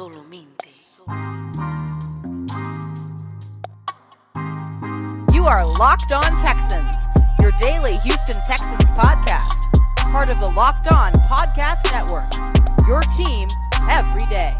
Solamente. 0.00 0.70
You 5.30 5.44
are 5.44 5.66
Locked 5.66 6.12
On 6.12 6.22
Texans, 6.40 6.96
your 7.42 7.52
daily 7.58 7.98
Houston 7.98 8.36
Texans 8.46 8.90
podcast. 8.92 9.60
Part 10.10 10.30
of 10.30 10.40
the 10.40 10.50
Locked 10.52 10.90
On 10.90 11.12
Podcast 11.28 11.84
Network. 11.92 12.32
Your 12.88 13.02
team 13.14 13.46
every 13.90 14.26
day. 14.30 14.56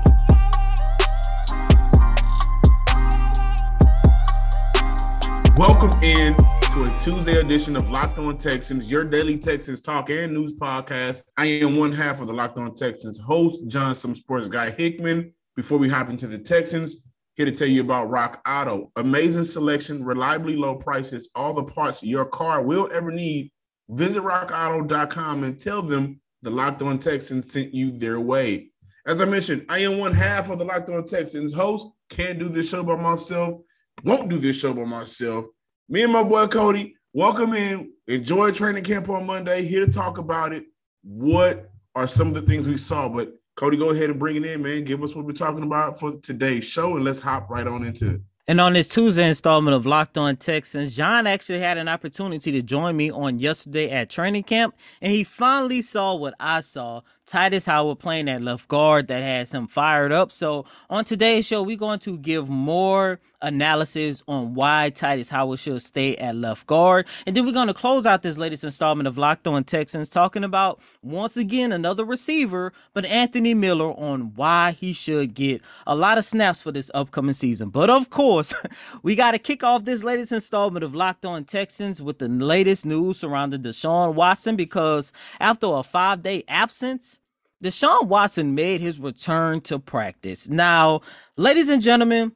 Welcome 5.56 6.02
in 6.02 6.36
to 6.72 6.84
a 6.84 7.00
Tuesday 7.00 7.40
edition 7.40 7.76
of 7.76 7.90
Locked 7.90 8.18
On 8.20 8.36
Texans, 8.36 8.90
your 8.90 9.04
daily 9.04 9.36
Texans 9.36 9.80
talk 9.80 10.08
and 10.10 10.32
news 10.32 10.52
podcast. 10.52 11.24
I 11.36 11.46
am 11.46 11.76
one 11.76 11.92
half 11.92 12.20
of 12.20 12.28
the 12.28 12.32
Locked 12.32 12.58
On 12.58 12.72
Texans 12.74 13.18
host, 13.18 13.66
John 13.66 13.94
Some 13.94 14.14
Sports 14.14 14.46
Guy 14.46 14.70
Hickman. 14.70 15.32
Before 15.60 15.76
we 15.76 15.90
hop 15.90 16.08
into 16.08 16.26
the 16.26 16.38
Texans, 16.38 17.04
here 17.34 17.44
to 17.44 17.52
tell 17.52 17.68
you 17.68 17.82
about 17.82 18.08
Rock 18.08 18.40
Auto. 18.48 18.90
Amazing 18.96 19.44
selection, 19.44 20.02
reliably 20.02 20.56
low 20.56 20.74
prices, 20.76 21.28
all 21.34 21.52
the 21.52 21.64
parts 21.64 22.02
your 22.02 22.24
car 22.24 22.62
will 22.62 22.88
ever 22.94 23.12
need. 23.12 23.52
Visit 23.90 24.22
rockauto.com 24.22 25.44
and 25.44 25.60
tell 25.60 25.82
them 25.82 26.18
the 26.40 26.48
Locked 26.48 26.80
On 26.80 26.98
Texans 26.98 27.52
sent 27.52 27.74
you 27.74 27.92
their 27.92 28.18
way. 28.20 28.70
As 29.06 29.20
I 29.20 29.26
mentioned, 29.26 29.66
I 29.68 29.80
am 29.80 29.98
one 29.98 30.12
half 30.12 30.48
of 30.48 30.58
the 30.58 30.64
Locked 30.64 30.88
On 30.88 31.04
Texans 31.04 31.52
host. 31.52 31.88
Can't 32.08 32.38
do 32.38 32.48
this 32.48 32.70
show 32.70 32.82
by 32.82 32.96
myself. 32.96 33.60
Won't 34.02 34.30
do 34.30 34.38
this 34.38 34.56
show 34.56 34.72
by 34.72 34.84
myself. 34.84 35.44
Me 35.90 36.04
and 36.04 36.12
my 36.14 36.22
boy 36.22 36.46
Cody, 36.46 36.94
welcome 37.12 37.52
in. 37.52 37.92
Enjoy 38.06 38.50
training 38.50 38.84
camp 38.84 39.10
on 39.10 39.26
Monday. 39.26 39.66
Here 39.66 39.84
to 39.84 39.92
talk 39.92 40.16
about 40.16 40.54
it. 40.54 40.64
What 41.02 41.70
are 41.94 42.08
some 42.08 42.28
of 42.28 42.34
the 42.34 42.40
things 42.40 42.66
we 42.66 42.78
saw? 42.78 43.10
But 43.10 43.34
Cody, 43.60 43.76
go 43.76 43.90
ahead 43.90 44.08
and 44.08 44.18
bring 44.18 44.36
it 44.36 44.46
in, 44.46 44.62
man. 44.62 44.84
Give 44.84 45.02
us 45.02 45.14
what 45.14 45.26
we're 45.26 45.32
talking 45.32 45.62
about 45.62 46.00
for 46.00 46.16
today's 46.16 46.64
show, 46.64 46.96
and 46.96 47.04
let's 47.04 47.20
hop 47.20 47.50
right 47.50 47.66
on 47.66 47.84
into 47.84 48.14
it. 48.14 48.20
And 48.48 48.58
on 48.58 48.72
this 48.72 48.88
Tuesday 48.88 49.28
installment 49.28 49.76
of 49.76 49.84
Locked 49.84 50.16
On 50.16 50.34
Texans, 50.34 50.96
John 50.96 51.26
actually 51.26 51.58
had 51.58 51.76
an 51.76 51.86
opportunity 51.86 52.50
to 52.52 52.62
join 52.62 52.96
me 52.96 53.10
on 53.10 53.38
yesterday 53.38 53.90
at 53.90 54.08
training 54.08 54.44
camp, 54.44 54.74
and 55.02 55.12
he 55.12 55.24
finally 55.24 55.82
saw 55.82 56.14
what 56.14 56.32
I 56.40 56.60
saw. 56.60 57.02
Tytus 57.30 57.66
Howard 57.66 58.00
playing 58.00 58.28
at 58.28 58.42
left 58.42 58.66
guard 58.66 59.06
that 59.06 59.22
has 59.22 59.54
him 59.54 59.68
fired 59.68 60.10
up. 60.10 60.32
So 60.32 60.64
on 60.88 61.04
today's 61.04 61.46
show, 61.46 61.62
we're 61.62 61.76
going 61.76 62.00
to 62.00 62.18
give 62.18 62.48
more 62.48 63.20
analysis 63.40 64.22
on 64.26 64.54
why 64.54 64.90
Tytus 64.92 65.30
Howard 65.30 65.60
should 65.60 65.80
stay 65.80 66.16
at 66.16 66.34
left 66.34 66.66
guard. 66.66 67.06
And 67.26 67.36
then 67.36 67.46
we're 67.46 67.52
going 67.52 67.68
to 67.68 67.74
close 67.74 68.04
out 68.04 68.22
this 68.22 68.36
latest 68.36 68.64
installment 68.64 69.06
of 69.06 69.16
Locked 69.16 69.46
On 69.46 69.62
Texans 69.62 70.08
talking 70.08 70.44
about 70.44 70.80
once 71.02 71.36
again 71.36 71.70
another 71.72 72.04
receiver, 72.04 72.72
but 72.92 73.06
Anthony 73.06 73.54
Miller 73.54 73.92
on 73.92 74.34
why 74.34 74.72
he 74.72 74.92
should 74.92 75.34
get 75.34 75.62
a 75.86 75.94
lot 75.94 76.18
of 76.18 76.24
snaps 76.24 76.60
for 76.60 76.72
this 76.72 76.90
upcoming 76.94 77.32
season. 77.32 77.70
But 77.70 77.90
of 77.90 78.10
course, 78.10 78.52
we 79.02 79.14
got 79.14 79.32
to 79.32 79.38
kick 79.38 79.62
off 79.62 79.84
this 79.84 80.02
latest 80.02 80.32
installment 80.32 80.84
of 80.84 80.94
Locked 80.96 81.24
On 81.24 81.44
Texans 81.44 82.02
with 82.02 82.18
the 82.18 82.28
latest 82.28 82.84
news 82.84 83.18
surrounding 83.18 83.62
Deshaun 83.62 84.14
Watson 84.14 84.56
because 84.56 85.12
after 85.38 85.66
a 85.68 85.82
five 85.82 86.22
day 86.22 86.42
absence, 86.48 87.19
Deshaun 87.62 88.06
Watson 88.06 88.54
made 88.54 88.80
his 88.80 88.98
return 88.98 89.60
to 89.62 89.78
practice. 89.78 90.48
Now, 90.48 91.02
ladies 91.36 91.68
and 91.68 91.82
gentlemen, 91.82 92.32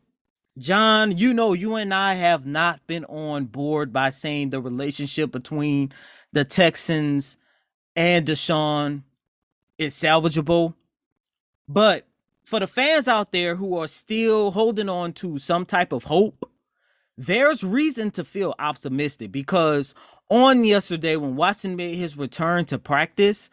John, 0.58 1.17
you 1.17 1.33
know, 1.33 1.53
you 1.53 1.75
and 1.77 1.92
I 1.92 2.14
have 2.14 2.47
not 2.47 2.86
been 2.86 3.05
on 3.06 3.47
board 3.47 3.92
by 3.92 4.11
saying 4.11 4.50
the 4.50 4.61
relationship 4.61 5.33
between 5.33 5.92
the 6.33 6.45
Texans 6.45 7.39
and 7.97 8.27
Deshaun 8.27 9.02
is 9.78 9.95
salvageable. 9.95 10.74
But 11.67 12.06
for 12.45 12.61
the 12.61 12.67
fans 12.67 13.08
out 13.08 13.33
there 13.33 13.56
who 13.56 13.79
are 13.79 13.89
still 13.89 14.51
holding 14.51 14.89
on 14.89 15.14
to 15.14 15.39
some 15.39 15.64
type 15.64 15.92
of 15.92 16.05
hope, 16.05 16.51
there's 17.17 17.64
reason 17.64 18.11
to 18.12 18.24
feel 18.24 18.55
optimistic 18.58 19.33
because 19.33 19.95
on 20.29 20.64
yesterday, 20.64 21.17
when 21.17 21.36
Watson 21.36 21.77
made 21.77 21.96
his 21.96 22.17
return 22.17 22.64
to 22.67 22.79
practice, 22.79 23.51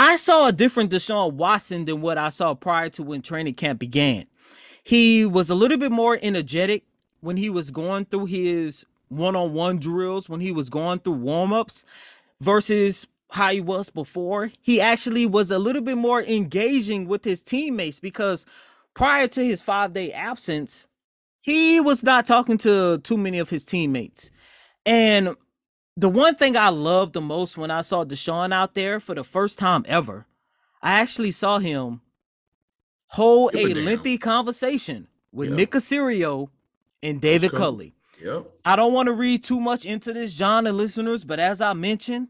I 0.00 0.14
saw 0.16 0.46
a 0.46 0.52
different 0.52 0.92
Deshaun 0.92 1.32
Watson 1.32 1.84
than 1.84 2.00
what 2.00 2.18
I 2.18 2.28
saw 2.28 2.54
prior 2.54 2.88
to 2.90 3.02
when 3.02 3.20
training 3.20 3.54
camp 3.54 3.80
began. 3.80 4.26
He 4.84 5.26
was 5.26 5.50
a 5.50 5.56
little 5.56 5.76
bit 5.76 5.90
more 5.90 6.18
energetic 6.22 6.84
when 7.20 7.36
he 7.36 7.50
was 7.50 7.72
going 7.72 8.04
through 8.04 8.26
his 8.26 8.86
one-on-one 9.08 9.80
drills, 9.80 10.28
when 10.28 10.40
he 10.40 10.52
was 10.52 10.70
going 10.70 11.00
through 11.00 11.14
warm-ups 11.14 11.84
versus 12.40 13.08
how 13.32 13.50
he 13.50 13.60
was 13.60 13.90
before. 13.90 14.52
He 14.62 14.80
actually 14.80 15.26
was 15.26 15.50
a 15.50 15.58
little 15.58 15.82
bit 15.82 15.96
more 15.96 16.22
engaging 16.22 17.08
with 17.08 17.24
his 17.24 17.42
teammates 17.42 17.98
because 17.98 18.46
prior 18.94 19.26
to 19.28 19.44
his 19.44 19.60
5-day 19.60 20.12
absence, 20.12 20.86
he 21.40 21.80
was 21.80 22.04
not 22.04 22.24
talking 22.24 22.58
to 22.58 22.98
too 22.98 23.18
many 23.18 23.38
of 23.38 23.50
his 23.50 23.64
teammates. 23.64 24.30
And 24.86 25.34
the 25.98 26.08
one 26.08 26.36
thing 26.36 26.56
I 26.56 26.68
loved 26.68 27.12
the 27.12 27.20
most 27.20 27.58
when 27.58 27.72
I 27.72 27.80
saw 27.80 28.04
Deshaun 28.04 28.52
out 28.52 28.74
there 28.74 29.00
for 29.00 29.16
the 29.16 29.24
first 29.24 29.58
time 29.58 29.84
ever, 29.88 30.26
I 30.80 31.00
actually 31.00 31.32
saw 31.32 31.58
him 31.58 32.02
hold 33.08 33.56
a 33.56 33.74
lengthy 33.74 34.16
conversation 34.16 35.08
with 35.32 35.48
yep. 35.48 35.56
Nick 35.56 35.70
Caserio 35.72 36.50
and 37.02 37.20
David 37.20 37.50
cool. 37.50 37.58
Culley. 37.58 37.94
Yep. 38.22 38.46
I 38.64 38.76
don't 38.76 38.92
want 38.92 39.08
to 39.08 39.12
read 39.12 39.42
too 39.42 39.58
much 39.58 39.84
into 39.84 40.12
this, 40.12 40.36
John 40.36 40.68
and 40.68 40.76
listeners, 40.76 41.24
but 41.24 41.40
as 41.40 41.60
I 41.60 41.72
mentioned, 41.72 42.28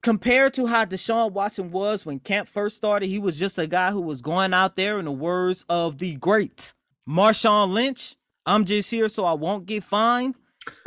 compared 0.00 0.54
to 0.54 0.68
how 0.68 0.84
Deshaun 0.84 1.32
Watson 1.32 1.72
was 1.72 2.06
when 2.06 2.20
camp 2.20 2.46
first 2.46 2.76
started, 2.76 3.08
he 3.08 3.18
was 3.18 3.40
just 3.40 3.58
a 3.58 3.66
guy 3.66 3.90
who 3.90 4.00
was 4.00 4.22
going 4.22 4.54
out 4.54 4.76
there, 4.76 5.00
in 5.00 5.06
the 5.06 5.12
words 5.12 5.64
of 5.68 5.98
the 5.98 6.14
great 6.14 6.74
Marshawn 7.08 7.72
Lynch. 7.72 8.14
I'm 8.46 8.64
just 8.64 8.88
here 8.92 9.08
so 9.08 9.24
I 9.24 9.32
won't 9.32 9.66
get 9.66 9.82
fined 9.82 10.36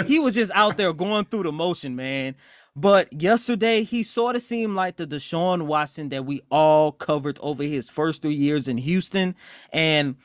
he 0.05 0.19
was 0.19 0.35
just 0.35 0.51
out 0.53 0.77
there 0.77 0.93
going 0.93 1.25
through 1.25 1.43
the 1.43 1.51
motion, 1.51 1.95
man. 1.95 2.35
But 2.75 3.21
yesterday, 3.21 3.83
he 3.83 4.03
sort 4.03 4.35
of 4.35 4.41
seemed 4.41 4.75
like 4.75 4.95
the 4.95 5.05
Deshaun 5.05 5.63
Watson 5.63 6.09
that 6.09 6.25
we 6.25 6.41
all 6.49 6.93
covered 6.93 7.37
over 7.41 7.63
his 7.63 7.89
first 7.89 8.21
three 8.21 8.33
years 8.33 8.67
in 8.67 8.77
Houston. 8.77 9.35
And 9.73 10.15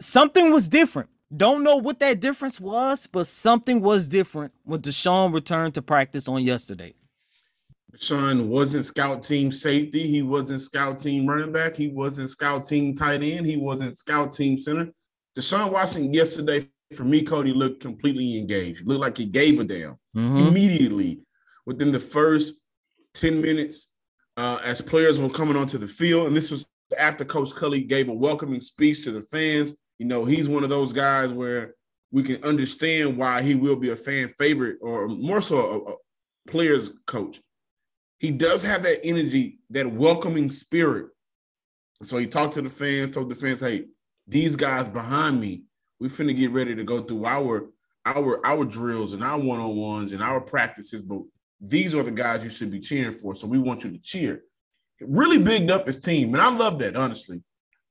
something 0.00 0.50
was 0.52 0.68
different. 0.68 1.08
Don't 1.34 1.64
know 1.64 1.76
what 1.76 1.98
that 2.00 2.20
difference 2.20 2.60
was, 2.60 3.06
but 3.06 3.26
something 3.26 3.80
was 3.80 4.08
different 4.08 4.52
when 4.64 4.80
Deshaun 4.80 5.32
returned 5.32 5.74
to 5.74 5.82
practice 5.82 6.28
on 6.28 6.42
yesterday. 6.42 6.94
Deshaun 7.96 8.46
wasn't 8.46 8.84
scout 8.84 9.22
team 9.22 9.50
safety. 9.50 10.06
He 10.06 10.22
wasn't 10.22 10.60
scout 10.60 10.98
team 10.98 11.26
running 11.26 11.52
back. 11.52 11.74
He 11.74 11.88
wasn't 11.88 12.28
scout 12.28 12.66
team 12.66 12.94
tight 12.94 13.22
end. 13.22 13.46
He 13.46 13.56
wasn't 13.56 13.98
scout 13.98 14.32
team 14.32 14.58
center. 14.58 14.92
Deshaun 15.36 15.72
Watson 15.72 16.12
yesterday 16.12 16.66
for 16.94 17.04
me, 17.04 17.22
Cody 17.22 17.52
looked 17.52 17.80
completely 17.80 18.38
engaged. 18.38 18.86
Looked 18.86 19.00
like 19.00 19.16
he 19.16 19.24
gave 19.24 19.58
a 19.58 19.64
damn 19.64 19.96
mm-hmm. 20.16 20.48
immediately 20.48 21.20
within 21.64 21.90
the 21.90 21.98
first 21.98 22.54
10 23.14 23.40
minutes 23.40 23.92
uh, 24.36 24.58
as 24.62 24.80
players 24.80 25.18
were 25.18 25.28
coming 25.28 25.56
onto 25.56 25.78
the 25.78 25.88
field. 25.88 26.28
And 26.28 26.36
this 26.36 26.50
was 26.50 26.66
after 26.96 27.24
Coach 27.24 27.54
Culley 27.54 27.82
gave 27.82 28.08
a 28.08 28.14
welcoming 28.14 28.60
speech 28.60 29.02
to 29.04 29.10
the 29.10 29.22
fans. 29.22 29.76
You 29.98 30.06
know, 30.06 30.24
he's 30.24 30.48
one 30.48 30.62
of 30.62 30.68
those 30.68 30.92
guys 30.92 31.32
where 31.32 31.74
we 32.12 32.22
can 32.22 32.42
understand 32.44 33.16
why 33.16 33.42
he 33.42 33.54
will 33.54 33.76
be 33.76 33.90
a 33.90 33.96
fan 33.96 34.28
favorite 34.38 34.78
or 34.80 35.08
more 35.08 35.40
so 35.40 35.56
a, 35.58 35.92
a 35.92 35.94
player's 36.48 36.90
coach. 37.06 37.40
He 38.18 38.30
does 38.30 38.62
have 38.62 38.82
that 38.84 39.04
energy, 39.04 39.58
that 39.70 39.90
welcoming 39.90 40.50
spirit. 40.50 41.08
So 42.02 42.18
he 42.18 42.26
talked 42.26 42.54
to 42.54 42.62
the 42.62 42.70
fans, 42.70 43.10
told 43.10 43.28
the 43.28 43.34
fans, 43.34 43.60
hey, 43.60 43.86
these 44.28 44.54
guys 44.54 44.88
behind 44.88 45.40
me 45.40 45.65
we 46.00 46.08
finna 46.08 46.36
get 46.36 46.50
ready 46.50 46.74
to 46.74 46.84
go 46.84 47.02
through 47.02 47.26
our 47.26 47.70
our 48.04 48.44
our 48.46 48.64
drills 48.64 49.12
and 49.12 49.24
our 49.24 49.38
one-on-ones 49.38 50.12
and 50.12 50.22
our 50.22 50.40
practices, 50.40 51.02
but 51.02 51.20
these 51.60 51.94
are 51.94 52.02
the 52.02 52.10
guys 52.10 52.44
you 52.44 52.50
should 52.50 52.70
be 52.70 52.80
cheering 52.80 53.12
for. 53.12 53.34
So 53.34 53.46
we 53.46 53.58
want 53.58 53.84
you 53.84 53.90
to 53.90 53.98
cheer. 53.98 54.42
really 55.00 55.38
bigged 55.38 55.70
up 55.70 55.86
his 55.86 55.98
team. 55.98 56.34
And 56.34 56.42
I 56.42 56.50
love 56.50 56.78
that, 56.80 56.96
honestly. 56.96 57.42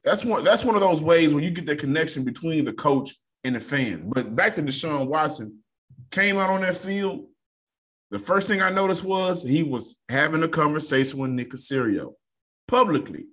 That's 0.04 0.24
one 0.24 0.44
that's 0.44 0.64
one 0.64 0.76
of 0.76 0.82
those 0.82 1.02
ways 1.02 1.34
where 1.34 1.44
you 1.44 1.50
get 1.50 1.66
the 1.66 1.76
connection 1.76 2.24
between 2.24 2.64
the 2.64 2.74
coach 2.74 3.16
and 3.44 3.56
the 3.56 3.60
fans. 3.60 4.06
But 4.06 4.36
back 4.36 4.54
to 4.54 4.62
Deshaun 4.62 5.08
Watson, 5.08 5.60
came 6.12 6.38
out 6.38 6.50
on 6.50 6.62
that 6.62 6.78
field. 6.78 7.26
The 8.12 8.20
first 8.20 8.48
thing 8.48 8.62
I 8.62 8.70
noticed 8.70 9.04
was 9.04 9.44
he 9.44 9.64
was 9.64 9.98
having 10.10 10.44
a 10.44 10.48
conversation 10.48 11.20
with 11.20 11.32
Nick 11.32 11.50
Caserio 11.50 12.14
publicly. 12.68 13.26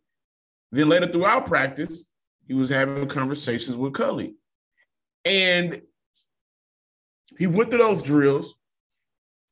Then 0.70 0.88
later 0.88 1.06
throughout 1.06 1.46
practice, 1.46 2.10
he 2.48 2.54
was 2.54 2.70
having 2.70 3.06
conversations 3.06 3.76
with 3.76 3.92
Culley. 3.92 4.34
And 5.24 5.80
he 7.38 7.46
went 7.46 7.70
through 7.70 7.78
those 7.80 8.02
drills. 8.02 8.54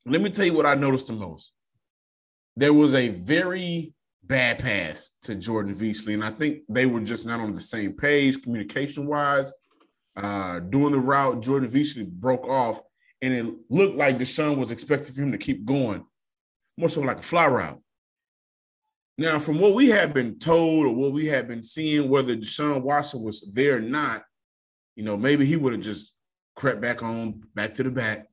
Let 0.05 0.21
me 0.21 0.29
tell 0.29 0.45
you 0.45 0.53
what 0.53 0.65
I 0.65 0.75
noticed 0.75 1.07
the 1.07 1.13
most. 1.13 1.53
There 2.55 2.73
was 2.73 2.95
a 2.95 3.09
very 3.09 3.93
bad 4.23 4.59
pass 4.59 5.15
to 5.23 5.35
Jordan 5.35 5.73
Veasy, 5.73 6.13
and 6.13 6.23
I 6.23 6.31
think 6.31 6.61
they 6.69 6.85
were 6.85 7.01
just 7.01 7.25
not 7.25 7.39
on 7.39 7.53
the 7.53 7.61
same 7.61 7.93
page 7.93 8.41
communication 8.41 9.07
wise. 9.07 9.51
Uh, 10.15 10.59
doing 10.59 10.91
the 10.91 10.99
route, 10.99 11.41
Jordan 11.41 11.69
Veasy 11.69 12.05
broke 12.05 12.45
off, 12.45 12.81
and 13.21 13.33
it 13.33 13.45
looked 13.69 13.95
like 13.95 14.17
Deshaun 14.17 14.57
was 14.57 14.71
expecting 14.71 15.13
for 15.13 15.21
him 15.21 15.31
to 15.31 15.37
keep 15.37 15.63
going, 15.65 16.03
more 16.77 16.89
so 16.89 17.01
like 17.01 17.19
a 17.19 17.23
fly 17.23 17.47
route. 17.47 17.81
Now, 19.17 19.39
from 19.39 19.59
what 19.59 19.75
we 19.75 19.89
have 19.89 20.13
been 20.13 20.39
told 20.39 20.85
or 20.85 20.95
what 20.95 21.13
we 21.13 21.27
have 21.27 21.47
been 21.47 21.63
seeing, 21.63 22.09
whether 22.09 22.35
Deshaun 22.35 22.81
Watson 22.81 23.21
was 23.21 23.41
there 23.53 23.77
or 23.77 23.81
not, 23.81 24.23
you 24.95 25.03
know, 25.03 25.17
maybe 25.17 25.45
he 25.45 25.55
would 25.55 25.73
have 25.73 25.81
just 25.81 26.13
crept 26.55 26.81
back 26.81 27.03
on, 27.03 27.41
back 27.55 27.73
to 27.75 27.83
the 27.83 27.91
back. 27.91 28.27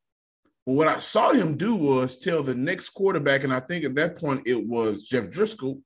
But 0.67 0.73
what 0.73 0.89
I 0.89 0.99
saw 0.99 1.33
him 1.33 1.57
do 1.57 1.75
was 1.75 2.19
tell 2.19 2.43
the 2.43 2.55
next 2.55 2.91
quarterback, 2.91 3.45
and 3.45 3.53
I 3.53 3.61
think 3.61 3.85
at 3.85 3.95
that 3.95 4.19
point 4.19 4.43
it 4.47 4.67
was 4.67 5.05
Jeff 5.05 5.27
Driskel, 5.27 5.81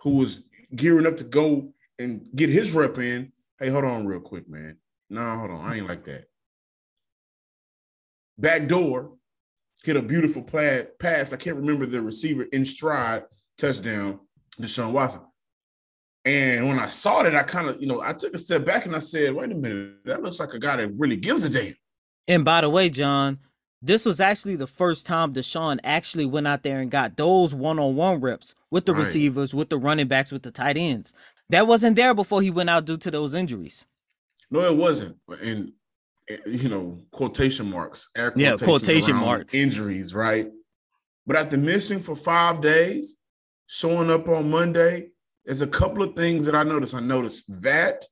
who 0.00 0.10
was 0.10 0.42
gearing 0.74 1.06
up 1.06 1.16
to 1.16 1.24
go 1.24 1.72
and 1.98 2.26
get 2.34 2.50
his 2.50 2.74
rep 2.74 2.98
in. 2.98 3.32
Hey, 3.58 3.70
hold 3.70 3.84
on 3.84 4.06
real 4.06 4.20
quick, 4.20 4.48
man. 4.48 4.76
No, 5.10 5.38
hold 5.38 5.50
on. 5.50 5.64
I 5.64 5.76
ain't 5.76 5.88
like 5.88 6.04
that. 6.04 6.24
Back 8.36 8.68
door, 8.68 9.12
hit 9.82 9.96
a 9.96 10.02
beautiful 10.02 10.42
pass. 10.42 11.32
I 11.32 11.36
can't 11.36 11.56
remember 11.56 11.86
the 11.86 12.02
receiver 12.02 12.44
in 12.44 12.64
stride 12.64 13.24
touchdown, 13.56 14.20
Deshaun 14.60 14.92
Watson. 14.92 15.22
And 16.28 16.68
when 16.68 16.78
I 16.78 16.88
saw 16.88 17.22
that, 17.22 17.34
I 17.34 17.42
kind 17.42 17.70
of, 17.70 17.80
you 17.80 17.86
know, 17.86 18.02
I 18.02 18.12
took 18.12 18.34
a 18.34 18.38
step 18.38 18.66
back 18.66 18.84
and 18.84 18.94
I 18.94 18.98
said, 18.98 19.32
wait 19.32 19.50
a 19.50 19.54
minute, 19.54 20.04
that 20.04 20.22
looks 20.22 20.38
like 20.38 20.52
a 20.52 20.58
guy 20.58 20.76
that 20.76 20.90
really 20.98 21.16
gives 21.16 21.42
a 21.44 21.48
damn. 21.48 21.74
And 22.26 22.44
by 22.44 22.60
the 22.60 22.68
way, 22.68 22.90
John, 22.90 23.38
this 23.80 24.04
was 24.04 24.20
actually 24.20 24.56
the 24.56 24.66
first 24.66 25.06
time 25.06 25.32
Deshaun 25.32 25.78
actually 25.82 26.26
went 26.26 26.46
out 26.46 26.64
there 26.64 26.80
and 26.80 26.90
got 26.90 27.16
those 27.16 27.54
one-on-one 27.54 28.20
reps 28.20 28.54
with 28.70 28.84
the 28.84 28.92
right. 28.92 28.98
receivers, 28.98 29.54
with 29.54 29.70
the 29.70 29.78
running 29.78 30.06
backs, 30.06 30.30
with 30.30 30.42
the 30.42 30.50
tight 30.50 30.76
ends. 30.76 31.14
That 31.48 31.66
wasn't 31.66 31.96
there 31.96 32.12
before 32.12 32.42
he 32.42 32.50
went 32.50 32.68
out 32.68 32.84
due 32.84 32.98
to 32.98 33.10
those 33.10 33.32
injuries. 33.32 33.86
No, 34.50 34.60
it 34.60 34.76
wasn't. 34.76 35.16
And 35.42 35.72
eh, 36.28 36.36
you 36.44 36.68
know, 36.68 36.98
quotation 37.10 37.70
marks, 37.70 38.08
yeah, 38.36 38.56
quotation 38.56 39.16
marks, 39.16 39.54
injuries, 39.54 40.14
right? 40.14 40.50
But 41.26 41.36
after 41.36 41.56
missing 41.56 42.00
for 42.00 42.14
five 42.14 42.60
days, 42.60 43.16
showing 43.66 44.10
up 44.10 44.28
on 44.28 44.50
Monday, 44.50 45.08
there's 45.48 45.62
a 45.62 45.66
couple 45.66 46.02
of 46.02 46.14
things 46.14 46.44
that 46.44 46.54
I 46.54 46.62
noticed. 46.62 46.94
I 46.94 47.00
noticed 47.00 47.62
that 47.62 48.04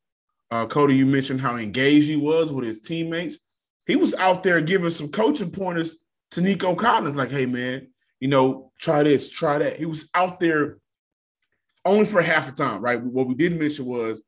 uh, 0.51 0.65
Cody, 0.65 0.97
you 0.97 1.05
mentioned 1.05 1.39
how 1.39 1.57
engaged 1.57 2.09
he 2.09 2.17
was 2.17 2.51
with 2.51 2.65
his 2.65 2.81
teammates. 2.81 3.39
He 3.87 3.95
was 3.95 4.15
out 4.15 4.43
there 4.43 4.63
giving 4.63 4.89
some 4.89 5.11
coaching 5.11 5.51
pointers 5.51 5.99
to 6.31 6.41
Nico 6.41 6.75
Collins, 6.75 7.15
like, 7.15 7.31
"Hey, 7.31 7.45
man, 7.45 7.89
you 8.21 8.29
know, 8.29 8.73
try 8.79 9.03
this, 9.03 9.29
try 9.29 9.59
that." 9.59 9.77
He 9.77 9.85
was 9.85 10.09
out 10.15 10.41
there 10.41 10.79
only 11.85 12.07
for 12.07 12.23
half 12.23 12.47
the 12.47 12.53
time, 12.53 12.81
right? 12.81 13.03
What 13.03 13.29
we 13.29 13.35
didn't 13.35 13.59
mention 13.59 13.85
was 13.85 14.23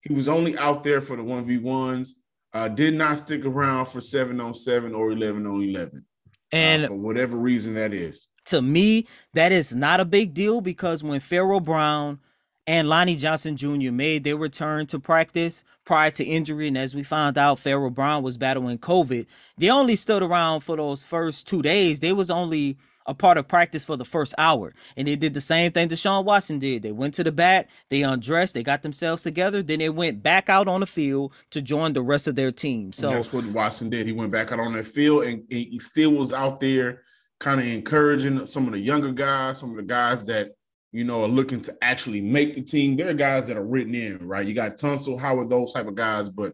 he 0.00 0.14
was 0.14 0.26
only 0.26 0.56
out 0.56 0.84
there 0.84 1.02
for 1.02 1.16
the 1.16 1.22
one 1.22 1.44
v 1.44 1.58
ones. 1.58 2.22
Uh, 2.54 2.68
did 2.68 2.94
not 2.94 3.18
stick 3.18 3.44
around 3.44 3.88
for 3.88 4.00
seven 4.00 4.40
on 4.40 4.54
seven 4.54 4.94
or 4.94 5.12
eleven 5.12 5.46
on 5.46 5.62
eleven, 5.62 6.02
and 6.50 6.84
uh, 6.84 6.88
for 6.88 6.94
whatever 6.94 7.36
reason 7.36 7.74
that 7.74 7.92
is. 7.92 8.26
To 8.46 8.62
me, 8.62 9.06
that 9.34 9.52
is 9.52 9.76
not 9.76 10.00
a 10.00 10.06
big 10.06 10.32
deal 10.32 10.62
because 10.62 11.04
when 11.04 11.20
Pharaoh 11.20 11.60
Brown 11.60 12.20
and 12.66 12.88
Lonnie 12.88 13.16
Johnson 13.16 13.56
Jr. 13.56 13.92
made 13.92 14.24
their 14.24 14.36
return 14.36 14.86
to 14.86 14.98
practice 14.98 15.64
prior 15.84 16.10
to 16.12 16.24
injury, 16.24 16.68
and 16.68 16.78
as 16.78 16.94
we 16.94 17.02
found 17.02 17.36
out, 17.36 17.58
Pharaoh 17.58 17.90
Brown 17.90 18.22
was 18.22 18.38
battling 18.38 18.78
COVID. 18.78 19.26
They 19.58 19.70
only 19.70 19.96
stood 19.96 20.22
around 20.22 20.60
for 20.60 20.76
those 20.76 21.02
first 21.02 21.46
two 21.46 21.60
days. 21.60 22.00
They 22.00 22.12
was 22.12 22.30
only 22.30 22.78
a 23.06 23.14
part 23.14 23.36
of 23.36 23.46
practice 23.46 23.84
for 23.84 23.96
the 23.96 24.04
first 24.04 24.34
hour. 24.38 24.72
And 24.96 25.06
they 25.06 25.16
did 25.16 25.34
the 25.34 25.40
same 25.40 25.72
thing 25.72 25.88
Deshaun 25.90 26.24
Watson 26.24 26.58
did. 26.58 26.82
They 26.82 26.92
went 26.92 27.12
to 27.14 27.24
the 27.24 27.32
back, 27.32 27.68
they 27.90 28.02
undressed, 28.02 28.54
they 28.54 28.62
got 28.62 28.82
themselves 28.82 29.22
together, 29.22 29.62
then 29.62 29.80
they 29.80 29.90
went 29.90 30.22
back 30.22 30.48
out 30.48 30.68
on 30.68 30.80
the 30.80 30.86
field 30.86 31.34
to 31.50 31.60
join 31.60 31.92
the 31.92 32.02
rest 32.02 32.26
of 32.26 32.34
their 32.34 32.50
team. 32.50 32.92
So 32.92 33.08
and 33.08 33.18
that's 33.18 33.32
what 33.32 33.44
Watson 33.46 33.90
did. 33.90 34.06
He 34.06 34.12
went 34.12 34.32
back 34.32 34.52
out 34.52 34.60
on 34.60 34.72
that 34.72 34.86
field 34.86 35.24
and 35.24 35.42
he 35.50 35.78
still 35.78 36.12
was 36.12 36.32
out 36.32 36.60
there 36.60 37.02
kind 37.40 37.60
of 37.60 37.66
encouraging 37.66 38.46
some 38.46 38.66
of 38.66 38.72
the 38.72 38.78
younger 38.78 39.12
guys, 39.12 39.58
some 39.58 39.70
of 39.70 39.76
the 39.76 39.82
guys 39.82 40.24
that 40.26 40.52
you 40.94 41.02
know, 41.02 41.24
are 41.24 41.28
looking 41.28 41.60
to 41.60 41.76
actually 41.82 42.22
make 42.22 42.54
the 42.54 42.62
team. 42.62 42.96
There 42.96 43.08
are 43.08 43.14
guys 43.14 43.48
that 43.48 43.56
are 43.56 43.64
written 43.64 43.96
in, 43.96 44.28
right? 44.28 44.46
You 44.46 44.54
got 44.54 44.76
Tunsil, 44.76 45.18
Howard, 45.18 45.48
those 45.48 45.72
type 45.72 45.88
of 45.88 45.96
guys, 45.96 46.30
but 46.30 46.52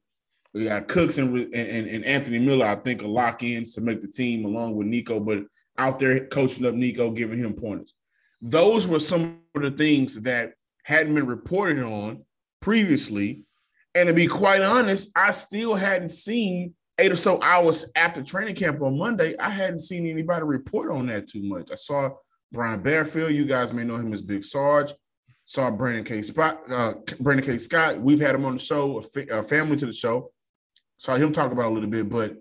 we 0.55 0.65
got 0.65 0.89
Cooks 0.89 1.19
and, 1.19 1.37
and, 1.37 1.87
and 1.87 2.05
Anthony 2.07 2.39
Miller, 2.39 2.65
I 2.65 2.77
think, 2.77 3.03
are 3.03 3.07
lock 3.07 3.43
ins 3.43 3.75
to 3.75 3.83
make 3.83 4.01
the 4.01 4.09
team 4.09 4.47
along 4.47 4.77
with 4.77 4.87
Nico. 4.87 5.21
But 5.21 5.45
out 5.77 5.99
there 5.99 6.25
coaching 6.29 6.65
up 6.65 6.73
Nico, 6.73 7.11
giving 7.11 7.39
him 7.39 7.53
pointers. 7.53 7.93
Those 8.41 8.89
were 8.89 8.99
some 8.99 9.41
of 9.55 9.61
the 9.61 9.73
things 9.73 10.19
that 10.23 10.55
hadn't 10.85 11.15
been 11.15 11.27
reported 11.27 11.85
on 11.85 12.25
previously. 12.63 13.45
And 13.95 14.07
to 14.07 14.15
be 14.15 14.27
quite 14.27 14.63
honest, 14.63 15.11
I 15.15 15.33
still 15.33 15.75
hadn't 15.75 16.13
seen 16.13 16.73
eight 16.99 17.13
or 17.13 17.17
so 17.17 17.43
hours 17.43 17.85
after 17.95 18.23
training 18.23 18.55
camp 18.55 18.81
on 18.81 18.97
Monday. 18.97 19.37
I 19.37 19.51
hadn't 19.51 19.81
seen 19.81 20.07
anybody 20.07 20.45
report 20.45 20.91
on 20.91 21.09
that 21.09 21.29
too 21.29 21.43
much. 21.43 21.71
I 21.71 21.75
saw 21.75 22.09
Brian 22.53 22.83
Bearfield. 22.83 23.35
You 23.35 23.45
guys 23.45 23.73
may 23.73 23.85
know 23.85 23.97
him 23.97 24.13
as 24.13 24.23
Big 24.23 24.45
Sarge. 24.45 24.93
Saw 25.45 25.71
Brandon 25.71 26.05
K. 26.05 26.23
Spot, 26.23 26.61
uh, 26.71 26.93
Brandon 27.19 27.45
K. 27.45 27.59
Scott. 27.59 28.01
We've 28.01 28.21
had 28.21 28.35
him 28.35 28.45
on 28.45 28.55
the 28.55 28.61
show, 28.61 28.99
a, 28.99 29.03
fa- 29.03 29.39
a 29.39 29.43
family 29.43 29.77
to 29.77 29.87
the 29.87 29.93
show. 29.93 30.31
Saw 30.97 31.17
him 31.17 31.33
talk 31.33 31.51
about 31.51 31.73
a 31.73 31.75
little 31.75 31.91
bit, 31.91 32.09
but 32.09 32.37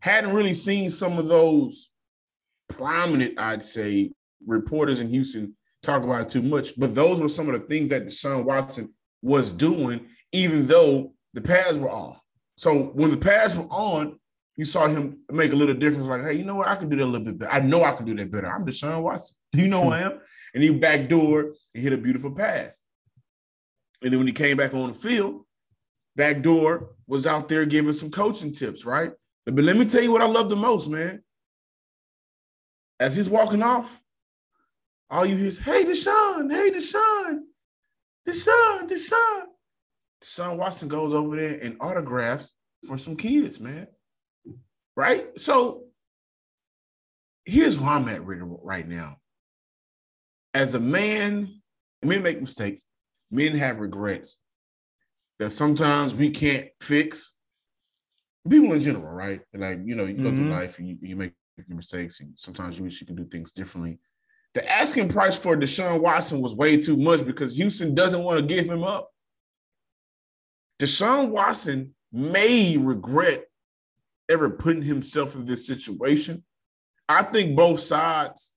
hadn't 0.00 0.32
really 0.32 0.54
seen 0.54 0.90
some 0.90 1.18
of 1.18 1.28
those 1.28 1.90
prominent, 2.68 3.38
I'd 3.38 3.62
say, 3.62 4.10
reporters 4.44 4.98
in 4.98 5.08
Houston 5.08 5.54
talk 5.82 6.02
about 6.02 6.22
it 6.22 6.28
too 6.30 6.42
much. 6.42 6.72
But 6.76 6.94
those 6.94 7.20
were 7.20 7.28
some 7.28 7.48
of 7.48 7.60
the 7.60 7.66
things 7.66 7.90
that 7.90 8.06
Deshaun 8.06 8.44
Watson 8.44 8.92
was 9.20 9.52
doing, 9.52 10.06
even 10.32 10.66
though 10.66 11.12
the 11.34 11.40
pads 11.40 11.78
were 11.78 11.90
off. 11.90 12.20
So 12.56 12.84
when 12.94 13.10
the 13.10 13.16
pads 13.16 13.56
were 13.56 13.70
on, 13.70 14.18
you 14.56 14.64
saw 14.64 14.86
him 14.86 15.18
make 15.30 15.52
a 15.52 15.56
little 15.56 15.74
difference. 15.74 16.08
Like, 16.08 16.22
hey, 16.22 16.34
you 16.34 16.44
know 16.44 16.56
what? 16.56 16.68
I 16.68 16.76
can 16.76 16.88
do 16.88 16.96
that 16.96 17.04
a 17.04 17.06
little 17.06 17.24
bit 17.24 17.38
better. 17.38 17.52
I 17.52 17.60
know 17.60 17.84
I 17.84 17.92
can 17.92 18.04
do 18.04 18.14
that 18.16 18.30
better. 18.30 18.46
I'm 18.46 18.66
Deshaun 18.66 19.02
Watson. 19.02 19.36
Do 19.52 19.60
you 19.60 19.68
know 19.68 19.84
who 19.84 19.90
I 19.90 20.00
am? 20.00 20.20
And 20.54 20.62
he 20.62 20.70
backdoor 20.70 21.52
and 21.74 21.82
hit 21.82 21.92
a 21.92 21.96
beautiful 21.96 22.30
pass. 22.30 22.80
And 24.02 24.12
then 24.12 24.18
when 24.18 24.26
he 24.26 24.32
came 24.32 24.56
back 24.56 24.74
on 24.74 24.88
the 24.88 24.94
field, 24.94 25.44
backdoor 26.16 26.90
was 27.06 27.26
out 27.26 27.48
there 27.48 27.64
giving 27.64 27.92
some 27.92 28.10
coaching 28.10 28.52
tips, 28.52 28.84
right? 28.84 29.12
But 29.46 29.64
let 29.64 29.76
me 29.76 29.86
tell 29.86 30.02
you 30.02 30.12
what 30.12 30.22
I 30.22 30.26
love 30.26 30.48
the 30.48 30.56
most, 30.56 30.88
man. 30.88 31.22
As 33.00 33.16
he's 33.16 33.28
walking 33.28 33.62
off, 33.62 34.00
all 35.10 35.26
you 35.26 35.36
hear 35.36 35.48
is, 35.48 35.58
hey, 35.58 35.84
Deshaun, 35.84 36.50
hey, 36.50 36.70
Deshaun, 36.70 37.40
Deshaun, 38.28 38.88
Deshaun. 38.88 39.44
Deshaun 40.22 40.56
Watson 40.56 40.88
goes 40.88 41.12
over 41.12 41.36
there 41.36 41.58
and 41.60 41.76
autographs 41.80 42.54
for 42.86 42.96
some 42.96 43.16
kids, 43.16 43.60
man. 43.60 43.88
Right? 44.96 45.38
So 45.38 45.84
here's 47.44 47.78
where 47.78 47.90
I'm 47.90 48.08
at 48.08 48.22
right 48.24 48.86
now. 48.86 49.16
As 50.54 50.74
a 50.74 50.80
man, 50.80 51.48
men 52.02 52.22
make 52.22 52.40
mistakes, 52.40 52.86
men 53.30 53.56
have 53.56 53.80
regrets 53.80 54.38
that 55.38 55.50
sometimes 55.50 56.14
we 56.14 56.30
can't 56.30 56.68
fix. 56.80 57.36
People 58.48 58.72
in 58.72 58.80
general, 58.80 59.12
right? 59.12 59.40
Like, 59.54 59.80
you 59.84 59.94
know, 59.94 60.04
you 60.04 60.14
go 60.14 60.24
mm-hmm. 60.24 60.36
through 60.36 60.50
life 60.50 60.78
and 60.78 60.88
you, 60.88 60.98
you 61.00 61.16
make 61.16 61.32
mistakes, 61.68 62.20
and 62.20 62.32
sometimes 62.36 62.78
you 62.78 62.84
wish 62.84 63.00
you 63.00 63.06
could 63.06 63.16
do 63.16 63.24
things 63.24 63.52
differently. 63.52 63.98
The 64.54 64.70
asking 64.70 65.08
price 65.08 65.36
for 65.36 65.56
Deshaun 65.56 66.00
Watson 66.00 66.40
was 66.40 66.54
way 66.54 66.76
too 66.76 66.96
much 66.96 67.24
because 67.24 67.56
Houston 67.56 67.94
doesn't 67.94 68.22
want 68.22 68.40
to 68.40 68.54
give 68.54 68.66
him 68.66 68.84
up. 68.84 69.10
Deshaun 70.78 71.30
Watson 71.30 71.94
may 72.12 72.76
regret 72.76 73.44
ever 74.28 74.50
putting 74.50 74.82
himself 74.82 75.34
in 75.34 75.44
this 75.44 75.66
situation. 75.66 76.44
I 77.08 77.22
think 77.22 77.56
both 77.56 77.80
sides, 77.80 78.52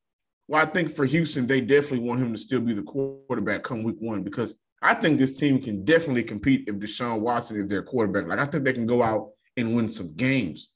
well, 0.47 0.61
I 0.61 0.69
think 0.69 0.89
for 0.89 1.05
Houston, 1.05 1.45
they 1.45 1.61
definitely 1.61 2.07
want 2.07 2.21
him 2.21 2.31
to 2.31 2.39
still 2.39 2.61
be 2.61 2.73
the 2.73 2.83
quarterback 2.83 3.63
come 3.63 3.83
week 3.83 3.97
one 3.99 4.23
because 4.23 4.55
I 4.81 4.93
think 4.93 5.17
this 5.17 5.37
team 5.37 5.61
can 5.61 5.83
definitely 5.83 6.23
compete 6.23 6.67
if 6.67 6.75
Deshaun 6.75 7.19
Watson 7.19 7.57
is 7.57 7.69
their 7.69 7.83
quarterback. 7.83 8.27
Like 8.27 8.39
I 8.39 8.45
think 8.45 8.63
they 8.63 8.73
can 8.73 8.85
go 8.85 9.01
out 9.01 9.31
and 9.57 9.75
win 9.75 9.89
some 9.89 10.15
games. 10.15 10.71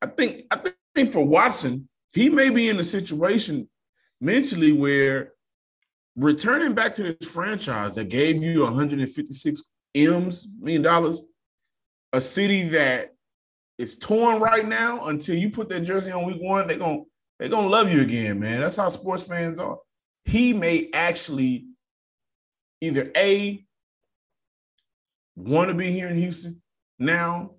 I 0.00 0.06
think 0.06 0.46
I 0.50 0.60
think 0.94 1.12
for 1.12 1.24
Watson, 1.24 1.88
he 2.12 2.30
may 2.30 2.50
be 2.50 2.68
in 2.68 2.80
a 2.80 2.84
situation 2.84 3.68
mentally 4.20 4.72
where 4.72 5.32
returning 6.16 6.74
back 6.74 6.94
to 6.94 7.02
this 7.02 7.30
franchise 7.30 7.94
that 7.94 8.08
gave 8.08 8.42
you 8.42 8.62
156 8.62 9.62
M's 9.94 10.48
million 10.60 10.82
dollars, 10.82 11.22
a 12.12 12.20
city 12.20 12.62
that 12.68 13.14
is 13.80 13.98
torn 13.98 14.40
right 14.40 14.68
now 14.68 15.06
until 15.06 15.36
you 15.36 15.48
put 15.48 15.70
that 15.70 15.80
jersey 15.80 16.12
on 16.12 16.26
week 16.26 16.40
one, 16.40 16.68
they're 16.68 16.76
gonna 16.76 17.02
they're 17.38 17.48
gonna 17.48 17.66
love 17.66 17.90
you 17.90 18.02
again, 18.02 18.38
man. 18.38 18.60
That's 18.60 18.76
how 18.76 18.90
sports 18.90 19.26
fans 19.26 19.58
are. 19.58 19.78
He 20.26 20.52
may 20.52 20.90
actually 20.92 21.66
either 22.82 23.10
A 23.16 23.64
want 25.34 25.68
to 25.68 25.74
be 25.74 25.90
here 25.90 26.08
in 26.08 26.16
Houston 26.16 26.60
now, 26.98 27.52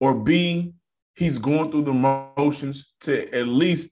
or 0.00 0.14
B 0.14 0.74
he's 1.14 1.38
going 1.38 1.70
through 1.70 1.84
the 1.84 1.92
motions 2.36 2.92
to 3.02 3.32
at 3.32 3.46
least 3.46 3.90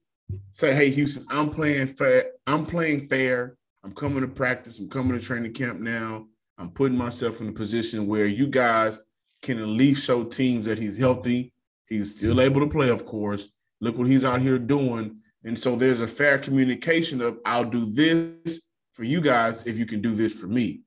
say, 0.50 0.74
"Hey, 0.74 0.90
Houston, 0.90 1.24
I'm 1.30 1.48
playing 1.48 1.86
fair. 1.86 2.32
I'm 2.48 2.66
playing 2.66 3.02
fair. 3.02 3.56
I'm 3.84 3.92
coming 3.92 4.22
to 4.22 4.28
practice. 4.28 4.80
I'm 4.80 4.88
coming 4.88 5.16
to 5.16 5.24
training 5.24 5.52
camp 5.52 5.78
now. 5.78 6.26
I'm 6.58 6.70
putting 6.70 6.98
myself 6.98 7.40
in 7.40 7.48
a 7.48 7.52
position 7.52 8.08
where 8.08 8.26
you 8.26 8.48
guys 8.48 8.98
can 9.42 9.58
at 9.58 9.68
least 9.68 10.04
show 10.04 10.24
teams 10.24 10.66
that 10.66 10.78
he's 10.78 10.98
healthy. 10.98 11.52
He's 11.86 12.16
still 12.16 12.40
able 12.40 12.60
to 12.60 12.68
play, 12.68 12.88
of 12.88 13.04
course. 13.04 13.48
Look 13.80 13.98
what 13.98 14.06
he's 14.06 14.24
out 14.24 14.40
here 14.40 14.58
doing. 14.58 15.18
And 15.44 15.58
so 15.58 15.74
there's 15.74 16.00
a 16.00 16.08
fair 16.08 16.38
communication 16.38 17.20
of 17.20 17.38
I'll 17.44 17.64
do 17.64 17.84
this 17.84 18.62
for 18.92 19.04
you 19.04 19.20
guys 19.20 19.66
if 19.66 19.78
you 19.78 19.86
can 19.86 20.00
do 20.00 20.14
this 20.14 20.40
for 20.40 20.46
me. 20.46 20.82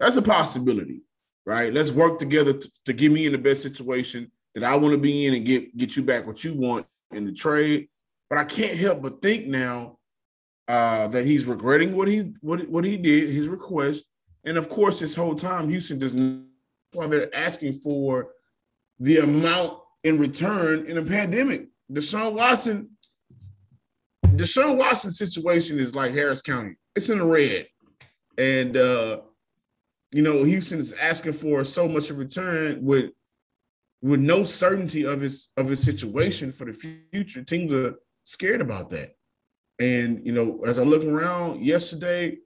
That's 0.00 0.16
a 0.16 0.22
possibility, 0.22 1.02
right? 1.44 1.72
Let's 1.72 1.92
work 1.92 2.18
together 2.18 2.54
to, 2.54 2.70
to 2.86 2.92
get 2.92 3.12
me 3.12 3.26
in 3.26 3.32
the 3.32 3.38
best 3.38 3.62
situation 3.62 4.30
that 4.54 4.64
I 4.64 4.76
want 4.76 4.92
to 4.92 4.98
be 4.98 5.26
in 5.26 5.34
and 5.34 5.44
get 5.44 5.76
get 5.76 5.96
you 5.96 6.02
back 6.02 6.26
what 6.26 6.42
you 6.42 6.54
want 6.54 6.86
in 7.12 7.24
the 7.24 7.32
trade. 7.32 7.88
But 8.30 8.38
I 8.38 8.44
can't 8.44 8.78
help 8.78 9.02
but 9.02 9.20
think 9.20 9.46
now 9.46 9.98
uh, 10.68 11.08
that 11.08 11.26
he's 11.26 11.46
regretting 11.46 11.96
what 11.96 12.08
he 12.08 12.32
what, 12.40 12.66
what 12.68 12.84
he 12.84 12.96
did, 12.96 13.30
his 13.30 13.48
request, 13.48 14.04
and 14.44 14.56
of 14.56 14.68
course, 14.68 15.00
this 15.00 15.14
whole 15.14 15.34
time 15.34 15.68
Houston 15.68 15.98
does 15.98 16.14
Why 16.98 17.06
they're 17.06 17.34
asking 17.34 17.72
for 17.74 18.30
the 18.98 19.18
amount 19.18 19.78
in 20.02 20.18
return 20.18 20.86
in 20.86 20.98
a 20.98 21.02
pandemic. 21.02 21.68
Deshaun 21.92 22.34
Watson, 22.34 22.90
Deshaun 24.24 24.76
Watson 24.76 25.12
situation 25.12 25.78
is 25.78 25.94
like 25.94 26.12
Harris 26.12 26.42
County. 26.42 26.74
It's 26.96 27.08
in 27.08 27.18
the 27.18 27.24
red, 27.24 27.68
and 28.36 28.76
uh, 28.76 29.20
you 30.10 30.22
know 30.22 30.42
Houston 30.42 30.80
is 30.80 30.92
asking 30.94 31.34
for 31.34 31.64
so 31.64 31.88
much 31.88 32.10
in 32.10 32.16
return 32.16 32.84
with 32.84 33.12
with 34.02 34.20
no 34.20 34.42
certainty 34.42 35.06
of 35.06 35.20
his 35.20 35.48
of 35.56 35.68
his 35.68 35.80
situation 35.80 36.50
for 36.50 36.64
the 36.64 36.72
future. 37.12 37.42
Teams 37.44 37.72
are 37.72 37.94
scared 38.24 38.60
about 38.60 38.88
that. 38.90 39.14
And 39.78 40.26
you 40.26 40.32
know, 40.32 40.62
as 40.66 40.80
I 40.80 40.82
look 40.82 41.04
around 41.04 41.60
yesterday, 41.60 42.38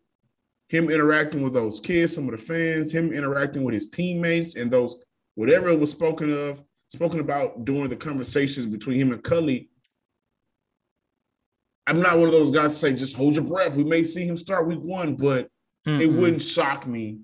him 0.73 0.88
interacting 0.88 1.43
with 1.43 1.52
those 1.52 1.81
kids, 1.81 2.14
some 2.14 2.25
of 2.25 2.31
the 2.31 2.38
fans, 2.38 2.91
him 2.91 3.12
interacting 3.12 3.62
with 3.62 3.75
his 3.75 3.91
teammates, 3.91 4.57
and 4.57 4.71
those 4.71 4.97
whatever 5.35 5.69
it 5.69 5.79
was 5.79 5.91
spoken 5.91 6.33
of, 6.33 6.62
spoken 6.88 7.21
about 7.21 7.67
during 7.67 7.91
the 7.91 7.97
conversations 7.97 8.67
between 8.67 8.99
him 8.99 9.12
and 9.12 9.23
Culley. 9.23 9.69
I'm 11.87 12.00
not 12.00 12.17
one 12.17 12.25
of 12.25 12.33
those 12.33 12.50
guys 12.50 12.73
to 12.73 12.79
say 12.79 12.95
just 12.95 13.14
hold 13.14 13.37
your 13.37 13.45
breath. 13.45 13.76
We 13.76 13.85
may 13.85 14.02
see 14.02 14.25
him 14.25 14.38
start 14.38 14.67
week 14.67 14.81
one, 14.81 15.14
but 15.14 15.49
mm 15.87 16.00
it 16.00 16.07
wouldn't 16.07 16.41
shock 16.41 16.87
me 16.87 17.19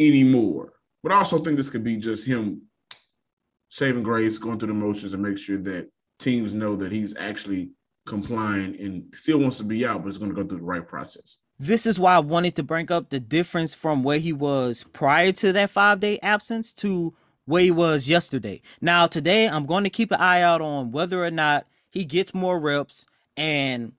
anymore. 0.00 0.72
But 1.04 1.12
I 1.12 1.16
also 1.16 1.38
think 1.38 1.56
this 1.56 1.70
could 1.70 1.84
be 1.84 1.96
just 1.96 2.26
him 2.26 2.62
saving 3.68 4.02
grace, 4.02 4.38
going 4.38 4.58
through 4.58 4.68
the 4.68 4.74
motions, 4.74 5.14
and 5.14 5.22
make 5.22 5.38
sure 5.38 5.58
that 5.58 5.88
teams 6.18 6.54
know 6.54 6.74
that 6.76 6.90
he's 6.90 7.16
actually 7.16 7.70
complying 8.06 8.74
and 8.80 9.14
still 9.14 9.38
wants 9.38 9.58
to 9.58 9.64
be 9.64 9.86
out, 9.86 10.02
but 10.02 10.08
it's 10.08 10.18
going 10.18 10.34
to 10.34 10.34
go 10.34 10.48
through 10.48 10.58
the 10.58 10.64
right 10.64 10.88
process. 10.88 11.38
This 11.58 11.86
is 11.86 12.00
why 12.00 12.16
I 12.16 12.20
wanted 12.20 12.56
to 12.56 12.62
bring 12.62 12.90
up 12.90 13.10
the 13.10 13.20
difference 13.20 13.74
from 13.74 14.02
where 14.02 14.18
he 14.18 14.32
was 14.32 14.84
prior 14.92 15.32
to 15.32 15.52
that 15.52 15.70
five 15.70 16.00
day 16.00 16.18
absence 16.22 16.72
to 16.74 17.14
where 17.44 17.62
he 17.62 17.70
was 17.70 18.08
yesterday. 18.08 18.62
Now, 18.80 19.06
today, 19.06 19.48
I'm 19.48 19.66
going 19.66 19.84
to 19.84 19.90
keep 19.90 20.10
an 20.10 20.20
eye 20.20 20.42
out 20.42 20.60
on 20.60 20.92
whether 20.92 21.24
or 21.24 21.30
not 21.30 21.66
he 21.90 22.04
gets 22.04 22.34
more 22.34 22.58
reps 22.58 23.06
and 23.36 23.92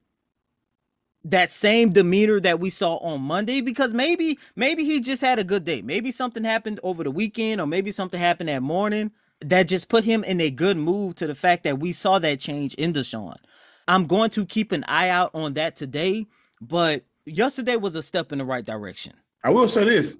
that 1.24 1.50
same 1.50 1.91
demeanor 1.91 2.39
that 2.41 2.60
we 2.60 2.69
saw 2.69 2.98
on 2.98 3.22
Monday 3.22 3.62
because 3.62 3.93
maybe 3.93 4.38
maybe 4.55 4.83
he 4.83 5.00
just 5.00 5.22
had 5.22 5.39
a 5.39 5.43
good 5.43 5.63
day. 5.63 5.81
Maybe 5.81 6.12
something 6.12 6.43
happened 6.43 6.79
over 6.83 7.03
the 7.03 7.12
weekend 7.12 7.62
or 7.62 7.67
maybe 7.67 7.91
something 7.91 8.19
happened 8.19 8.50
that 8.50 8.62
morning 8.62 9.12
that 9.39 9.63
just 9.63 9.89
put 9.89 10.03
him 10.03 10.24
in 10.24 10.41
a 10.41 10.50
good 10.50 10.77
mood 10.77 11.15
to 11.17 11.27
the 11.27 11.36
fact 11.36 11.63
that 11.63 11.79
we 11.79 11.93
saw 11.93 12.19
that 12.19 12.39
change 12.39 12.74
in 12.75 12.93
Deshaun. 12.93 13.38
I'm 13.88 14.05
going 14.05 14.29
to 14.31 14.45
keep 14.45 14.72
an 14.72 14.83
eye 14.86 15.10
out 15.10 15.31
on 15.33 15.53
that 15.53 15.75
today, 15.75 16.27
but 16.62 17.03
yesterday 17.25 17.75
was 17.75 17.96
a 17.96 18.03
step 18.03 18.32
in 18.32 18.38
the 18.38 18.46
right 18.46 18.65
direction. 18.65 19.13
I 19.44 19.50
will 19.50 19.68
say 19.68 19.84
this. 19.84 20.18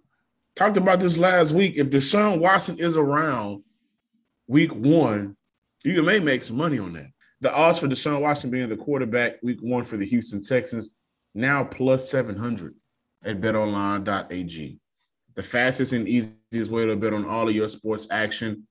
Talked 0.56 0.78
about 0.78 1.00
this 1.00 1.18
last 1.18 1.52
week. 1.54 1.76
If 1.78 1.90
Deshaun 1.90 2.40
Watson 2.40 2.78
is 2.78 2.98
around 2.98 3.64
week 4.48 4.74
one, 4.74 5.36
you 5.84 6.04
may 6.04 6.20
make 6.20 6.44
some 6.44 6.58
money 6.58 6.80
on 6.80 6.94
that. 6.94 7.08
The 7.42 7.54
odds 7.54 7.80
for 7.80 7.88
Deshaun 7.88 8.22
Watson 8.22 8.50
being 8.50 8.70
the 8.70 8.78
quarterback 8.78 9.42
week 9.42 9.60
one 9.62 9.84
for 9.84 9.98
the 9.98 10.06
Houston 10.06 10.44
Texans 10.44 10.92
now 11.34 11.64
plus 11.64 12.10
700 12.10 12.76
at 13.26 13.42
betonline.ag. 13.42 14.80
The 15.36 15.44
fastest 15.44 15.94
and 15.94 16.08
easiest 16.08 16.70
way 16.70 16.86
to 16.86 16.96
bet 16.96 17.14
on 17.14 17.26
all 17.26 17.50
of 17.50 17.56
your 17.56 17.68
sports 17.68 18.08
action. 18.12 18.68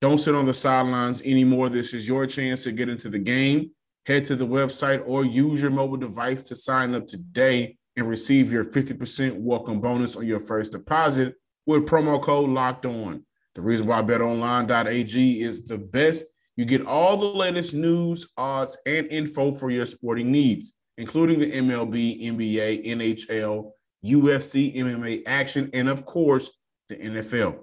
Don't 0.00 0.18
sit 0.18 0.34
on 0.34 0.44
the 0.44 0.52
sidelines 0.52 1.22
anymore. 1.22 1.68
This 1.68 1.94
is 1.94 2.08
your 2.08 2.26
chance 2.26 2.64
to 2.64 2.72
get 2.72 2.88
into 2.88 3.08
the 3.08 3.18
game. 3.18 3.70
Head 4.06 4.22
to 4.24 4.36
the 4.36 4.46
website 4.46 5.02
or 5.04 5.24
use 5.24 5.60
your 5.60 5.72
mobile 5.72 5.96
device 5.96 6.42
to 6.42 6.54
sign 6.54 6.94
up 6.94 7.08
today 7.08 7.76
and 7.96 8.06
receive 8.06 8.52
your 8.52 8.64
50% 8.64 9.40
welcome 9.40 9.80
bonus 9.80 10.14
on 10.14 10.24
your 10.24 10.38
first 10.38 10.70
deposit 10.70 11.34
with 11.66 11.86
promo 11.86 12.22
code 12.22 12.50
locked 12.50 12.86
on. 12.86 13.26
The 13.56 13.62
reason 13.62 13.88
why 13.88 14.02
betonline.ag 14.02 15.40
is 15.40 15.66
the 15.66 15.78
best. 15.78 16.22
You 16.54 16.64
get 16.64 16.86
all 16.86 17.16
the 17.16 17.36
latest 17.36 17.74
news, 17.74 18.32
odds, 18.36 18.78
and 18.86 19.08
info 19.08 19.50
for 19.50 19.70
your 19.70 19.86
sporting 19.86 20.30
needs, 20.30 20.78
including 20.98 21.40
the 21.40 21.50
MLB, 21.50 22.22
NBA, 22.26 22.86
NHL, 22.86 23.72
UFC, 24.04 24.76
MMA 24.76 25.22
action, 25.26 25.68
and 25.72 25.88
of 25.88 26.06
course, 26.06 26.56
the 26.88 26.96
NFL. 26.96 27.58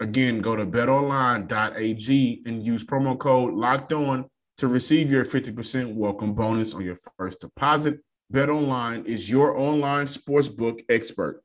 Again, 0.00 0.40
go 0.40 0.56
to 0.56 0.66
betonline.ag 0.66 2.42
and 2.46 2.66
use 2.66 2.84
promo 2.84 3.16
code 3.16 3.54
locked 3.54 3.92
on 3.92 4.28
to 4.58 4.66
receive 4.66 5.10
your 5.10 5.24
50% 5.24 5.94
welcome 5.94 6.34
bonus 6.34 6.74
on 6.74 6.82
your 6.82 6.96
first 7.16 7.40
deposit. 7.40 8.00
BetOnline 8.32 9.06
is 9.06 9.30
your 9.30 9.56
online 9.56 10.06
sportsbook 10.06 10.80
expert. 10.88 11.42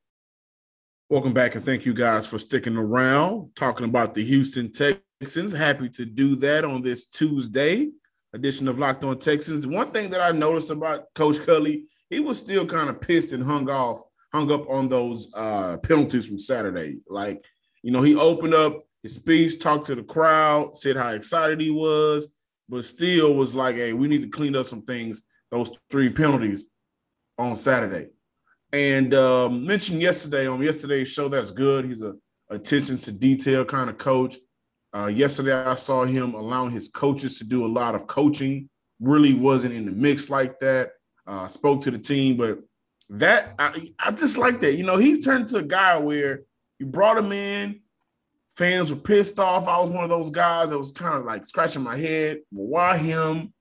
Welcome 1.10 1.32
back 1.32 1.54
and 1.54 1.64
thank 1.64 1.86
you 1.86 1.94
guys 1.94 2.26
for 2.26 2.40
sticking 2.40 2.76
around 2.76 3.52
talking 3.56 3.86
about 3.86 4.16
the 4.16 4.26
Houston 4.26 4.72
Texans. 4.72 5.52
Happy 5.52 5.90
to 5.90 6.06
do 6.06 6.36
that 6.38 6.66
on 6.66 6.82
this 6.82 7.06
Tuesday 7.06 7.90
edition 8.34 8.68
of 8.68 8.80
Locked 8.80 9.04
On 9.04 9.16
Texans. 9.18 9.68
One 9.68 9.92
thing 9.92 10.10
that 10.10 10.22
I 10.22 10.32
noticed 10.32 10.72
about 10.72 11.14
Coach 11.14 11.38
Culley, 11.46 11.86
he 12.10 12.20
was 12.20 12.40
still 12.40 12.66
kind 12.66 12.90
of 12.90 13.00
pissed 13.00 13.32
and 13.32 13.44
hung 13.44 13.70
off, 13.70 14.02
hung 14.34 14.52
up 14.52 14.68
on 14.68 14.90
those 14.90 15.32
uh, 15.36 15.78
penalties 15.78 16.26
from 16.26 16.40
Saturday. 16.40 17.02
Like 17.08 17.46
you 17.84 17.92
know, 17.92 18.02
he 18.02 18.16
opened 18.16 18.56
up 18.56 18.88
his 19.04 19.14
speech, 19.14 19.60
talked 19.60 19.86
to 19.88 19.96
the 19.96 20.04
crowd, 20.04 20.76
said 20.76 20.96
how 20.96 21.10
excited 21.10 21.62
he 21.62 21.70
was, 21.70 22.28
but 22.70 22.84
still 22.86 23.36
was 23.36 23.54
like, 23.54 23.76
hey, 23.76 23.94
we 23.94 24.08
need 24.08 24.22
to 24.22 24.30
clean 24.30 24.56
up 24.56 24.66
some 24.66 24.82
things, 24.84 25.24
those 25.52 25.72
three 25.90 26.10
penalties 26.10 26.70
on 27.38 27.56
Saturday. 27.56 28.08
And 28.72 29.14
um, 29.14 29.66
mentioned 29.66 30.02
yesterday 30.02 30.48
on 30.48 30.62
yesterday's 30.62 31.08
show, 31.08 31.30
that's 31.30 31.52
good. 31.52 31.86
He's 31.86 32.02
a 32.02 32.16
attention 32.50 32.98
to 32.98 33.12
detail 33.12 33.66
kind 33.66 33.90
of 33.90 33.98
coach. 33.98 34.38
Uh, 34.96 35.08
yesterday, 35.08 35.54
I 35.54 35.76
saw 35.76 36.06
him 36.06 36.36
allowing 36.36 36.72
his 36.72 36.88
coaches 36.88 37.38
to 37.40 37.44
do 37.44 37.66
a 37.66 37.68
lot 37.68 37.96
of 37.96 38.08
coaching. 38.08 38.70
Really 39.00 39.34
wasn't 39.34 39.74
in 39.74 39.86
the 39.86 39.92
mix 39.92 40.30
like 40.30 40.60
that. 40.60 40.92
Uh, 41.26 41.48
spoke 41.48 41.82
to 41.82 41.92
the 41.92 41.98
team, 41.98 42.38
but 42.38 42.60
that 43.10 43.54
I, 43.58 43.90
I 44.00 44.12
just 44.12 44.38
like 44.38 44.60
that. 44.62 44.76
You 44.76 44.86
know, 44.86 44.98
he's 44.98 45.24
turned 45.24 45.48
to 45.50 45.58
a 45.58 45.64
guy 45.64 45.98
where 45.98 46.42
you 46.80 46.86
brought 46.86 47.18
him 47.18 47.32
in. 47.32 47.82
Fans 48.56 48.92
were 48.92 49.00
pissed 49.00 49.40
off. 49.40 49.68
I 49.68 49.80
was 49.80 49.90
one 49.90 50.04
of 50.04 50.10
those 50.10 50.30
guys 50.30 50.70
that 50.70 50.78
was 50.78 50.92
kind 50.92 51.16
of 51.16 51.26
like 51.26 51.44
scratching 51.44 51.82
my 51.82 51.98
head. 51.98 52.40
Why 52.52 52.98
him? 52.98 53.54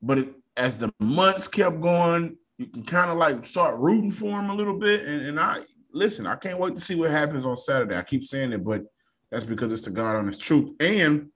But 0.00 0.18
it, 0.18 0.28
as 0.56 0.78
the 0.78 0.92
months 1.00 1.48
kept 1.48 1.80
going, 1.80 2.36
you 2.58 2.66
can 2.66 2.84
kind 2.84 3.10
of 3.10 3.18
like 3.18 3.44
start 3.44 3.78
rooting 3.78 4.10
for 4.10 4.38
him 4.38 4.50
a 4.50 4.54
little 4.54 4.78
bit. 4.78 5.06
And, 5.06 5.26
and 5.26 5.40
I 5.40 5.58
listen, 5.92 6.26
I 6.26 6.36
can't 6.36 6.58
wait 6.58 6.74
to 6.74 6.80
see 6.80 6.94
what 6.94 7.10
happens 7.10 7.46
on 7.46 7.56
Saturday. 7.56 7.96
I 7.96 8.02
keep 8.02 8.22
saying 8.22 8.52
it, 8.52 8.64
but 8.64 8.84
that's 9.30 9.44
because 9.44 9.72
it's 9.72 9.82
the 9.82 9.90
God 9.90 10.16
honest 10.16 10.40
truth. 10.40 10.74
And 10.80 11.30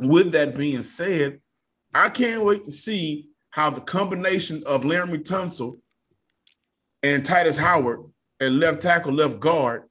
with 0.00 0.32
that 0.32 0.56
being 0.56 0.82
said, 0.82 1.40
I 1.94 2.08
can't 2.08 2.42
wait 2.42 2.64
to 2.64 2.70
see 2.70 3.28
how 3.50 3.70
the 3.70 3.80
combination 3.80 4.62
of 4.66 4.82
Laremy 4.82 5.22
Tunsil 5.22 5.78
and 7.02 7.24
Tytus 7.24 7.58
Howard 7.58 8.00
and 8.40 8.58
left 8.58 8.82
tackle, 8.82 9.12
left 9.12 9.38
guard 9.38 9.84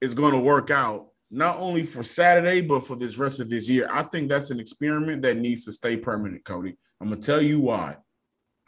is 0.00 0.14
going 0.14 0.32
to 0.32 0.40
work 0.40 0.70
out 0.70 1.08
not 1.34 1.58
only 1.58 1.82
for 1.82 2.02
Saturday 2.02 2.60
but 2.60 2.80
for 2.80 2.96
this 2.96 3.18
rest 3.18 3.40
of 3.40 3.50
this 3.50 3.68
year. 3.68 3.88
I 3.90 4.04
think 4.04 4.28
that's 4.28 4.50
an 4.50 4.60
experiment 4.60 5.22
that 5.22 5.36
needs 5.36 5.64
to 5.64 5.72
stay 5.72 5.96
permanent, 5.96 6.44
Cody. 6.44 6.76
I'm 7.00 7.08
gonna 7.08 7.20
tell 7.20 7.42
you 7.42 7.60
why. 7.60 7.96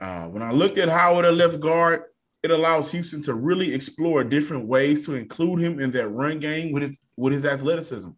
Uh, 0.00 0.24
when 0.24 0.42
I 0.42 0.50
looked 0.50 0.76
at 0.76 0.88
Howard 0.88 1.24
at 1.24 1.34
left 1.34 1.60
guard, 1.60 2.02
it 2.42 2.50
allows 2.50 2.92
Houston 2.92 3.22
to 3.22 3.34
really 3.34 3.72
explore 3.72 4.22
different 4.24 4.66
ways 4.66 5.06
to 5.06 5.14
include 5.14 5.60
him 5.60 5.80
in 5.80 5.90
that 5.92 6.08
run 6.08 6.38
game 6.38 6.72
with 6.72 6.82
his 6.82 7.00
with 7.16 7.32
his 7.32 7.46
athleticism. 7.46 8.10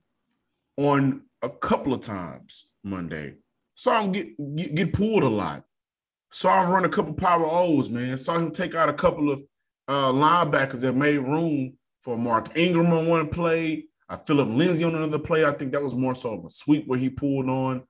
On 0.77 1.23
a 1.43 1.49
couple 1.49 1.93
of 1.95 2.01
times 2.01 2.67
Monday, 2.83 3.35
saw 3.75 4.03
him 4.03 4.13
get 4.13 4.57
get, 4.57 4.75
get 4.75 4.93
pulled 4.93 5.23
a 5.23 5.29
lot. 5.29 5.65
Saw 6.31 6.63
him 6.63 6.71
run 6.71 6.85
a 6.85 6.89
couple 6.89 7.15
power 7.15 7.47
O's, 7.47 7.89
man. 7.89 8.19
Saw 8.19 8.39
him 8.39 8.51
take 8.51 8.75
out 8.75 8.89
a 8.89 8.95
couple 8.95 9.31
of 9.31 9.43
uh, 9.89 10.13
linebackers 10.13 10.83
that 10.83 10.95
made 10.95 11.19
room 11.19 11.75
for 12.01 12.17
Mark 12.17 12.57
Ingram 12.57 12.93
on 12.93 13.07
one 13.07 13.29
play. 13.29 13.88
Uh, 14.09 14.17
Phillip 14.17 14.49
Lindsay 14.49 14.85
on 14.85 14.95
another 14.95 15.19
play. 15.19 15.45
I 15.45 15.53
think 15.53 15.73
that 15.73 15.83
was 15.83 15.95
more 15.95 16.15
so 16.15 16.35
of 16.35 16.45
a 16.45 16.51
sweep 16.51 16.87
where 16.87 16.99
he 16.99 17.11
pulled 17.11 17.49
on. 17.49 17.83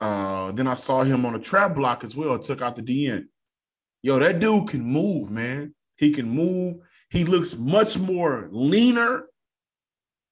Uh, 0.00 0.52
then 0.52 0.66
I 0.66 0.74
saw 0.74 1.02
him 1.02 1.24
on 1.24 1.34
a 1.34 1.38
trap 1.38 1.74
block 1.74 2.04
as 2.04 2.14
well. 2.14 2.38
Took 2.38 2.60
out 2.60 2.76
the 2.76 2.82
DN. 2.82 3.26
Yo, 4.02 4.18
that 4.18 4.40
dude 4.40 4.68
can 4.68 4.82
move, 4.84 5.30
man. 5.30 5.74
He 5.96 6.10
can 6.10 6.28
move. 6.28 6.76
He 7.08 7.24
looks 7.24 7.56
much 7.56 7.98
more 7.98 8.48
leaner. 8.50 9.24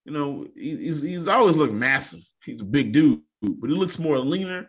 You 0.04 0.12
know, 0.12 0.46
he's 0.54 1.00
he's 1.00 1.28
always 1.28 1.56
looked 1.56 1.72
massive. 1.72 2.20
He's 2.44 2.60
a 2.60 2.64
big 2.64 2.92
dude, 2.92 3.20
but 3.40 3.70
he 3.70 3.76
looks 3.76 3.98
more 3.98 4.18
leaner. 4.18 4.68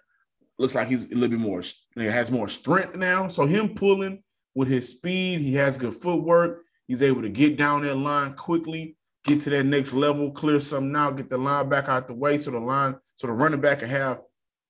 Looks 0.59 0.75
like 0.75 0.87
he's 0.87 1.05
a 1.11 1.15
little 1.15 1.29
bit 1.29 1.39
more. 1.39 1.61
He 1.95 2.05
has 2.05 2.31
more 2.31 2.47
strength 2.47 2.95
now. 2.95 3.27
So 3.27 3.45
him 3.45 3.73
pulling 3.73 4.21
with 4.55 4.67
his 4.67 4.89
speed. 4.89 5.41
He 5.41 5.55
has 5.55 5.77
good 5.77 5.93
footwork. 5.93 6.61
He's 6.87 7.01
able 7.01 7.23
to 7.23 7.29
get 7.29 7.57
down 7.57 7.81
that 7.81 7.95
line 7.95 8.35
quickly, 8.35 8.95
get 9.23 9.41
to 9.41 9.49
that 9.51 9.65
next 9.65 9.93
level, 9.93 10.31
clear 10.31 10.59
something 10.59 10.95
out, 10.95 11.17
get 11.17 11.29
the 11.29 11.37
line 11.37 11.69
back 11.69 11.87
out 11.87 12.07
the 12.07 12.13
way 12.13 12.37
so 12.37 12.51
the 12.51 12.59
line, 12.59 12.95
so 13.15 13.27
the 13.27 13.33
running 13.33 13.61
back 13.61 13.79
can 13.79 13.89
have, 13.89 14.19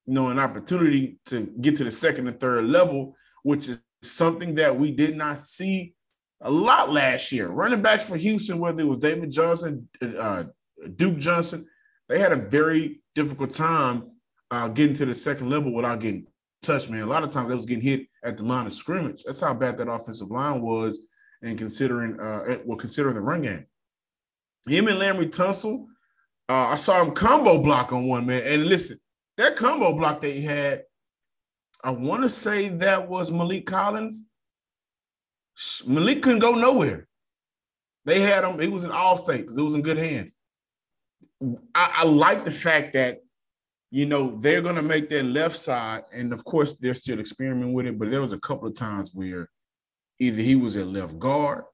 you 0.05 0.13
know, 0.13 0.29
an 0.29 0.39
opportunity 0.39 1.17
to 1.25 1.51
get 1.61 1.75
to 1.77 1.83
the 1.83 1.91
second 1.91 2.27
and 2.27 2.39
third 2.39 2.65
level, 2.65 3.15
which 3.43 3.69
is 3.69 3.81
something 4.01 4.55
that 4.55 4.77
we 4.77 4.91
did 4.91 5.17
not 5.17 5.39
see 5.39 5.95
a 6.41 6.51
lot 6.51 6.91
last 6.91 7.31
year. 7.31 7.47
Running 7.47 7.81
backs 7.81 8.07
for 8.07 8.17
Houston, 8.17 8.59
whether 8.59 8.81
it 8.81 8.87
was 8.87 8.97
David 8.97 9.31
Johnson, 9.31 9.87
uh, 10.01 10.43
Duke 10.95 11.17
Johnson, 11.17 11.65
they 12.09 12.19
had 12.19 12.33
a 12.33 12.35
very 12.49 13.01
difficult 13.15 13.51
time 13.51 14.11
uh, 14.51 14.67
getting 14.67 14.93
to 14.95 15.05
the 15.05 15.15
second 15.15 15.49
level 15.49 15.73
without 15.73 15.99
getting 15.99 16.27
touched, 16.61 16.89
man. 16.89 17.01
A 17.01 17.05
lot 17.05 17.23
of 17.23 17.31
times 17.31 17.49
they 17.49 17.55
was 17.55 17.65
getting 17.65 17.83
hit 17.83 18.07
at 18.23 18.37
the 18.37 18.45
line 18.45 18.67
of 18.67 18.73
scrimmage. 18.73 19.23
That's 19.23 19.39
how 19.39 19.53
bad 19.53 19.77
that 19.77 19.89
offensive 19.89 20.29
line 20.29 20.61
was, 20.61 20.99
and 21.41 21.57
considering 21.57 22.19
uh, 22.19 22.57
well, 22.65 22.77
considering 22.77 23.15
the 23.15 23.21
run 23.21 23.41
game. 23.41 23.65
Him 24.65 24.87
and 24.87 24.97
Laremy 24.97 25.25
Tunsil, 25.25 25.85
uh, 26.49 26.67
I 26.69 26.75
saw 26.75 27.01
him 27.01 27.11
combo 27.11 27.61
block 27.61 27.91
on 27.91 28.07
one 28.07 28.25
man. 28.25 28.43
And 28.45 28.65
listen, 28.65 28.97
that 29.37 29.55
combo 29.55 29.93
block 29.93 30.21
that 30.21 30.31
he 30.31 30.41
had, 30.41 30.83
I 31.83 31.91
want 31.91 32.23
to 32.23 32.29
say 32.29 32.69
that 32.69 33.09
was 33.09 33.31
Maliek 33.31 33.65
Collins. 33.65 34.25
Malik 35.85 36.21
couldn't 36.21 36.39
go 36.39 36.55
nowhere. 36.55 37.07
They 38.05 38.21
had 38.21 38.43
him, 38.43 38.59
It 38.59 38.71
was 38.71 38.83
in 38.83 38.91
all 38.91 39.17
state 39.17 39.41
because 39.41 39.57
it 39.57 39.61
was 39.61 39.75
in 39.75 39.81
good 39.81 39.97
hands. 39.97 40.35
I, 41.75 41.93
I 41.97 42.03
like 42.05 42.43
the 42.43 42.51
fact 42.51 42.93
that 42.93 43.19
you 43.91 44.05
know 44.05 44.37
they're 44.39 44.61
going 44.61 44.75
to 44.75 44.81
make 44.81 45.09
that 45.09 45.25
left 45.25 45.55
side, 45.55 46.03
and 46.13 46.33
of 46.33 46.43
course 46.45 46.77
they're 46.77 46.95
still 46.95 47.19
experimenting 47.19 47.73
with 47.73 47.85
it. 47.85 47.99
But 47.99 48.09
there 48.09 48.21
was 48.21 48.33
a 48.33 48.39
couple 48.39 48.67
of 48.67 48.75
times 48.75 49.11
where 49.13 49.49
either 50.19 50.41
he 50.41 50.55
was 50.55 50.77
at 50.77 50.87
left 50.87 51.19
guard 51.19 51.65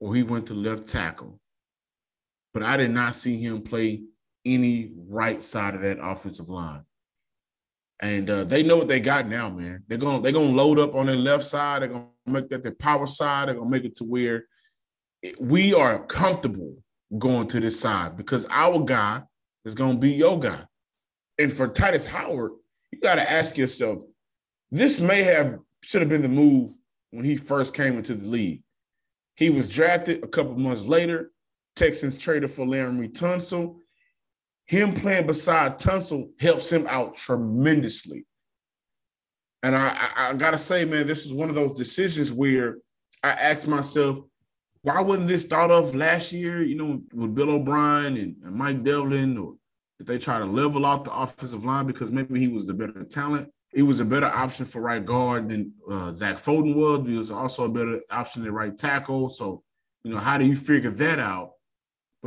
or 0.00 0.14
he 0.14 0.22
went 0.22 0.46
to 0.46 0.54
left 0.54 0.88
tackle, 0.88 1.38
but 2.54 2.62
I 2.62 2.76
did 2.76 2.90
not 2.90 3.16
see 3.16 3.38
him 3.38 3.62
play 3.62 4.02
any 4.44 4.92
right 5.08 5.42
side 5.42 5.74
of 5.74 5.82
that 5.82 5.98
offensive 6.02 6.48
line. 6.48 6.82
And 8.00 8.30
uh, 8.30 8.44
they 8.44 8.62
know 8.62 8.76
what 8.76 8.88
they 8.88 9.00
got 9.00 9.26
now, 9.26 9.50
man. 9.50 9.82
They're 9.88 9.98
gonna 9.98 10.22
they're 10.22 10.32
gonna 10.32 10.46
load 10.46 10.78
up 10.78 10.94
on 10.94 11.06
their 11.06 11.16
left 11.16 11.44
side. 11.44 11.82
They're 11.82 11.88
gonna 11.88 12.06
make 12.26 12.48
that 12.50 12.62
their 12.62 12.72
power 12.72 13.06
side. 13.06 13.48
They're 13.48 13.56
gonna 13.56 13.70
make 13.70 13.84
it 13.84 13.96
to 13.96 14.04
where 14.04 14.46
we 15.40 15.74
are 15.74 16.04
comfortable 16.06 16.76
going 17.18 17.48
to 17.48 17.60
this 17.60 17.80
side 17.80 18.16
because 18.16 18.46
our 18.50 18.78
guy 18.84 19.22
is 19.64 19.74
gonna 19.74 19.98
be 19.98 20.12
your 20.12 20.38
guy. 20.38 20.64
And 21.38 21.52
for 21.52 21.68
Tytus 21.68 22.06
Howard, 22.06 22.52
you 22.90 23.00
got 23.00 23.16
to 23.16 23.30
ask 23.30 23.56
yourself, 23.56 24.00
this 24.70 25.00
may 25.00 25.22
have 25.22 25.58
should 25.82 26.02
have 26.02 26.08
been 26.08 26.22
the 26.22 26.28
move 26.28 26.70
when 27.10 27.24
he 27.24 27.36
first 27.36 27.74
came 27.74 27.96
into 27.96 28.14
the 28.14 28.28
league. 28.28 28.62
He 29.36 29.50
was 29.50 29.68
drafted 29.68 30.24
a 30.24 30.28
couple 30.28 30.56
months 30.56 30.86
later. 30.86 31.30
Texans 31.78 32.18
traded 32.18 32.50
for 32.50 32.66
Laremy 32.66 33.12
Tunsil 33.12 33.76
him 34.68 34.92
playing 34.92 35.26
beside 35.26 35.78
Tunsil 35.78 36.28
helps 36.38 36.70
him 36.70 36.86
out 36.88 37.16
tremendously. 37.16 38.26
And 39.62 39.74
I, 39.74 40.10
I, 40.14 40.28
I, 40.28 40.34
gotta 40.34 40.58
say, 40.58 40.84
man, 40.84 41.06
this 41.06 41.24
is 41.24 41.32
one 41.32 41.48
of 41.48 41.54
those 41.54 41.72
decisions 41.72 42.32
where 42.32 42.76
I 43.22 43.30
asked 43.30 43.66
myself, 43.66 44.18
why 44.82 45.00
wasn't 45.00 45.26
this 45.26 45.44
thought 45.44 45.70
of 45.70 45.94
last 45.94 46.32
year? 46.32 46.62
You 46.62 46.76
know, 46.76 47.00
with 47.14 47.34
Bill 47.34 47.50
O'Brien 47.50 48.18
and, 48.18 48.36
and 48.44 48.54
Mike 48.54 48.84
Devlin, 48.84 49.38
or 49.38 49.54
did 49.96 50.06
they 50.06 50.18
try 50.18 50.38
to 50.38 50.44
level 50.44 50.84
off 50.84 51.04
the 51.04 51.14
offensive 51.14 51.64
line 51.64 51.86
because 51.86 52.12
maybe 52.12 52.38
he 52.38 52.48
was 52.48 52.66
the 52.66 52.74
better 52.74 53.02
talent? 53.04 53.50
He 53.72 53.80
was 53.80 54.00
a 54.00 54.04
better 54.04 54.26
option 54.26 54.66
for 54.66 54.82
right 54.82 55.04
guard 55.04 55.48
than 55.48 55.72
uh, 55.90 56.12
Zach 56.12 56.38
Fulton 56.38 56.74
was. 56.74 57.06
He 57.06 57.16
was 57.16 57.30
also 57.30 57.64
a 57.64 57.68
better 57.70 58.00
option 58.10 58.44
at 58.44 58.52
right 58.52 58.76
tackle. 58.76 59.30
So, 59.30 59.62
you 60.04 60.12
know, 60.12 60.18
how 60.18 60.36
do 60.36 60.46
you 60.46 60.56
figure 60.56 60.90
that 60.90 61.18
out? 61.18 61.52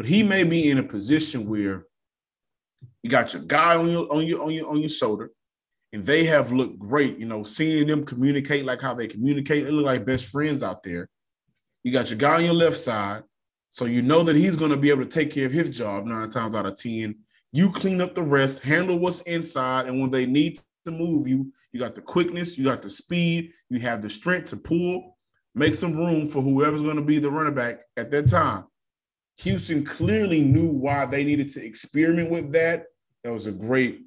But 0.01 0.09
he 0.09 0.23
may 0.23 0.43
be 0.43 0.71
in 0.71 0.79
a 0.79 0.83
position 0.83 1.47
where 1.47 1.85
you 3.03 3.09
got 3.11 3.35
your 3.35 3.43
guy 3.43 3.75
on 3.75 3.87
your 3.87 4.11
on 4.11 4.25
your 4.25 4.41
on 4.41 4.49
your 4.49 4.67
on 4.67 4.79
your 4.79 4.89
shoulder, 4.89 5.29
and 5.93 6.03
they 6.03 6.23
have 6.23 6.51
looked 6.51 6.79
great. 6.79 7.19
You 7.19 7.27
know, 7.27 7.43
seeing 7.43 7.85
them 7.85 8.03
communicate 8.03 8.65
like 8.65 8.81
how 8.81 8.95
they 8.95 9.05
communicate, 9.05 9.63
they 9.63 9.69
look 9.69 9.85
like 9.85 10.03
best 10.03 10.31
friends 10.31 10.63
out 10.63 10.81
there. 10.81 11.07
You 11.83 11.91
got 11.91 12.09
your 12.09 12.17
guy 12.17 12.37
on 12.37 12.45
your 12.45 12.55
left 12.55 12.77
side, 12.77 13.21
so 13.69 13.85
you 13.85 14.01
know 14.01 14.23
that 14.23 14.35
he's 14.35 14.55
going 14.55 14.71
to 14.71 14.75
be 14.75 14.89
able 14.89 15.03
to 15.03 15.07
take 15.07 15.29
care 15.29 15.45
of 15.45 15.51
his 15.51 15.69
job 15.69 16.07
nine 16.07 16.31
times 16.31 16.55
out 16.55 16.65
of 16.65 16.79
ten. 16.79 17.19
You 17.51 17.71
clean 17.71 18.01
up 18.01 18.15
the 18.15 18.23
rest, 18.23 18.63
handle 18.63 18.97
what's 18.97 19.21
inside, 19.21 19.85
and 19.85 20.01
when 20.01 20.09
they 20.09 20.25
need 20.25 20.59
to 20.85 20.91
move 20.91 21.27
you, 21.27 21.53
you 21.73 21.79
got 21.79 21.93
the 21.93 22.01
quickness, 22.01 22.57
you 22.57 22.63
got 22.63 22.81
the 22.81 22.89
speed, 22.89 23.53
you 23.69 23.79
have 23.81 24.01
the 24.01 24.09
strength 24.09 24.49
to 24.49 24.57
pull, 24.57 25.15
make 25.53 25.75
some 25.75 25.95
room 25.95 26.25
for 26.25 26.41
whoever's 26.41 26.81
going 26.81 26.95
to 26.95 27.03
be 27.03 27.19
the 27.19 27.29
running 27.29 27.53
back 27.53 27.81
at 27.97 28.09
that 28.09 28.27
time. 28.27 28.63
Houston 29.41 29.83
clearly 29.83 30.41
knew 30.41 30.67
why 30.67 31.05
they 31.05 31.23
needed 31.23 31.49
to 31.49 31.65
experiment 31.65 32.29
with 32.29 32.51
that. 32.51 32.85
That 33.23 33.33
was 33.33 33.47
a 33.47 33.51
great 33.51 34.03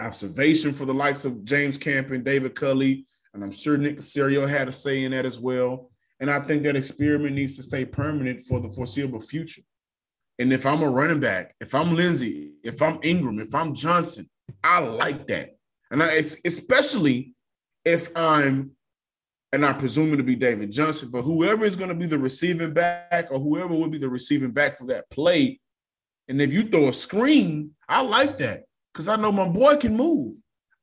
observation 0.00 0.72
for 0.72 0.84
the 0.84 0.94
likes 0.94 1.24
of 1.24 1.44
James 1.44 1.78
Camp 1.78 2.10
and 2.10 2.24
David 2.24 2.54
Culley, 2.54 3.06
and 3.32 3.42
I'm 3.42 3.52
sure 3.52 3.78
Nick 3.78 3.98
Caserio 3.98 4.48
had 4.48 4.68
a 4.68 4.72
say 4.72 5.04
in 5.04 5.12
that 5.12 5.24
as 5.24 5.38
well. 5.38 5.90
And 6.20 6.30
I 6.30 6.40
think 6.40 6.62
that 6.62 6.76
experiment 6.76 7.34
needs 7.34 7.56
to 7.56 7.62
stay 7.62 7.84
permanent 7.84 8.40
for 8.42 8.60
the 8.60 8.68
foreseeable 8.68 9.20
future. 9.20 9.62
And 10.38 10.52
if 10.52 10.66
I'm 10.66 10.82
a 10.82 10.90
running 10.90 11.20
back, 11.20 11.54
if 11.60 11.74
I'm 11.74 11.94
Lindsay, 11.94 12.52
if 12.62 12.82
I'm 12.82 12.98
Ingram, 13.02 13.40
if 13.40 13.54
I'm 13.54 13.74
Johnson, 13.74 14.28
I 14.62 14.80
like 14.80 15.26
that. 15.28 15.56
And 15.90 16.02
I, 16.02 16.22
especially 16.44 17.34
if 17.84 18.10
I'm 18.16 18.72
and 19.54 19.64
I'm 19.64 19.76
presuming 19.76 20.16
to 20.16 20.24
be 20.24 20.34
David 20.34 20.72
Johnson, 20.72 21.10
but 21.12 21.22
whoever 21.22 21.64
is 21.64 21.76
going 21.76 21.88
to 21.88 21.94
be 21.94 22.06
the 22.06 22.18
receiving 22.18 22.72
back 22.72 23.28
or 23.30 23.38
whoever 23.38 23.72
will 23.72 23.86
be 23.86 23.98
the 23.98 24.08
receiving 24.08 24.50
back 24.50 24.76
for 24.76 24.86
that 24.86 25.08
play. 25.10 25.60
And 26.26 26.42
if 26.42 26.52
you 26.52 26.64
throw 26.64 26.88
a 26.88 26.92
screen, 26.92 27.70
I 27.88 28.00
like 28.00 28.36
that 28.38 28.64
because 28.92 29.06
I 29.06 29.14
know 29.14 29.30
my 29.30 29.46
boy 29.46 29.76
can 29.76 29.96
move. 29.96 30.34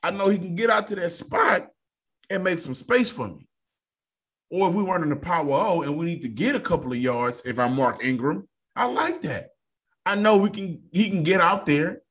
I 0.01 0.11
know 0.11 0.29
he 0.29 0.37
can 0.37 0.55
get 0.55 0.69
out 0.69 0.87
to 0.87 0.95
that 0.95 1.11
spot 1.11 1.67
and 2.29 2.45
make 2.45 2.59
some 2.59 2.73
space 2.73 3.11
for 3.11 3.27
me. 3.27 3.45
Or 4.49 4.69
if 4.69 4.75
we 4.75 4.83
weren't 4.83 5.03
in 5.03 5.09
the 5.09 5.17
power 5.17 5.51
O 5.51 5.81
and 5.81 5.97
we 5.97 6.05
need 6.05 6.21
to 6.21 6.29
get 6.29 6.55
a 6.55 6.59
couple 6.59 6.93
of 6.93 6.97
yards, 6.97 7.41
if 7.43 7.59
I'm 7.59 7.75
Mark 7.75 8.01
Ingram, 8.05 8.47
I 8.73 8.85
like 8.85 9.19
that. 9.23 9.49
I 10.05 10.15
know 10.15 10.37
we 10.37 10.49
can 10.49 10.81
he 10.93 11.09
can 11.09 11.23
get 11.23 11.41
out 11.41 11.65
there 11.65 12.03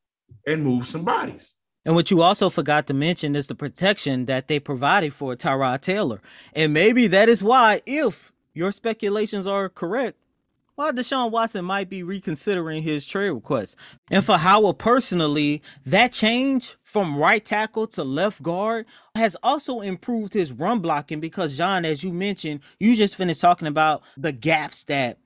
and 0.46 0.62
move 0.62 0.86
some 0.86 1.04
bodies. 1.04 1.54
And 1.84 1.94
what 1.94 2.10
you 2.10 2.20
also 2.20 2.50
forgot 2.50 2.86
to 2.88 2.94
mention 2.94 3.34
is 3.34 3.46
the 3.46 3.54
protection 3.54 4.26
that 4.26 4.48
they 4.48 4.60
provided 4.60 5.14
for 5.14 5.34
Tyrod 5.34 5.80
Taylor. 5.80 6.20
And 6.54 6.74
maybe 6.74 7.06
that 7.06 7.28
is 7.28 7.42
why, 7.42 7.80
if 7.86 8.32
your 8.52 8.70
speculations 8.70 9.46
are 9.46 9.68
correct, 9.68 10.18
why 10.74 10.92
Deshaun 10.92 11.30
Watson 11.30 11.64
might 11.64 11.90
be 11.90 12.02
reconsidering 12.02 12.82
his 12.82 13.06
trade 13.06 13.30
request. 13.30 13.76
And 14.10 14.24
for 14.24 14.38
Howard 14.38 14.78
personally, 14.78 15.62
that 15.84 16.12
change 16.12 16.76
from 16.82 17.18
right 17.18 17.44
tackle 17.44 17.86
to 17.88 18.04
left 18.04 18.42
guard 18.42 18.86
has 19.14 19.36
also 19.42 19.80
improved 19.80 20.32
his 20.32 20.52
run 20.52 20.80
blocking 20.80 21.20
because, 21.20 21.56
John, 21.56 21.84
as 21.84 22.02
you 22.02 22.12
mentioned, 22.12 22.60
you 22.78 22.94
just 22.96 23.16
finished 23.16 23.42
talking 23.42 23.68
about 23.68 24.02
the 24.16 24.32
gaps 24.32 24.84
that 24.84 25.18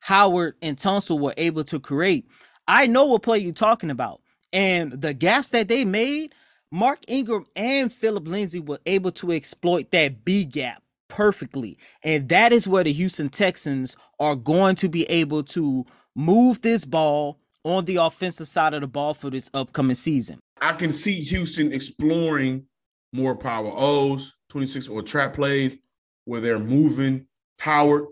Howard 0.00 0.54
and 0.62 0.76
Tunsil 0.76 1.20
were 1.20 1.34
able 1.36 1.64
to 1.64 1.78
create. 1.78 2.26
I 2.66 2.86
know 2.86 3.04
what 3.04 3.22
play 3.22 3.38
you're 3.38 3.52
talking 3.52 3.90
about. 3.90 4.20
And 4.52 4.92
the 4.92 5.14
gaps 5.14 5.50
that 5.50 5.68
they 5.68 5.84
made, 5.84 6.34
Mark 6.70 7.00
Ingram 7.08 7.46
and 7.56 7.92
Phillip 7.92 8.26
Lindsay 8.26 8.60
were 8.60 8.80
able 8.86 9.12
to 9.12 9.32
exploit 9.32 9.90
that 9.90 10.24
B 10.24 10.44
gap 10.44 10.82
perfectly. 11.08 11.78
And 12.02 12.28
that 12.30 12.52
is 12.52 12.66
where 12.66 12.84
the 12.84 12.92
Houston 12.92 13.28
Texans 13.28 13.96
are 14.18 14.36
going 14.36 14.76
to 14.76 14.88
be 14.88 15.04
able 15.04 15.42
to 15.44 15.84
move 16.14 16.62
this 16.62 16.84
ball 16.84 17.38
on 17.64 17.84
the 17.84 17.96
offensive 17.96 18.48
side 18.48 18.74
of 18.74 18.80
the 18.80 18.86
ball 18.86 19.14
for 19.14 19.30
this 19.30 19.50
upcoming 19.54 19.94
season. 19.94 20.38
I 20.60 20.72
can 20.72 20.92
see 20.92 21.20
Houston 21.20 21.72
exploring 21.72 22.64
more 23.12 23.36
power 23.36 23.70
O's, 23.74 24.34
26 24.50 24.88
or 24.88 25.02
trap 25.02 25.34
plays 25.34 25.76
where 26.24 26.40
they're 26.40 26.58
moving 26.58 27.26
Howard, 27.60 28.06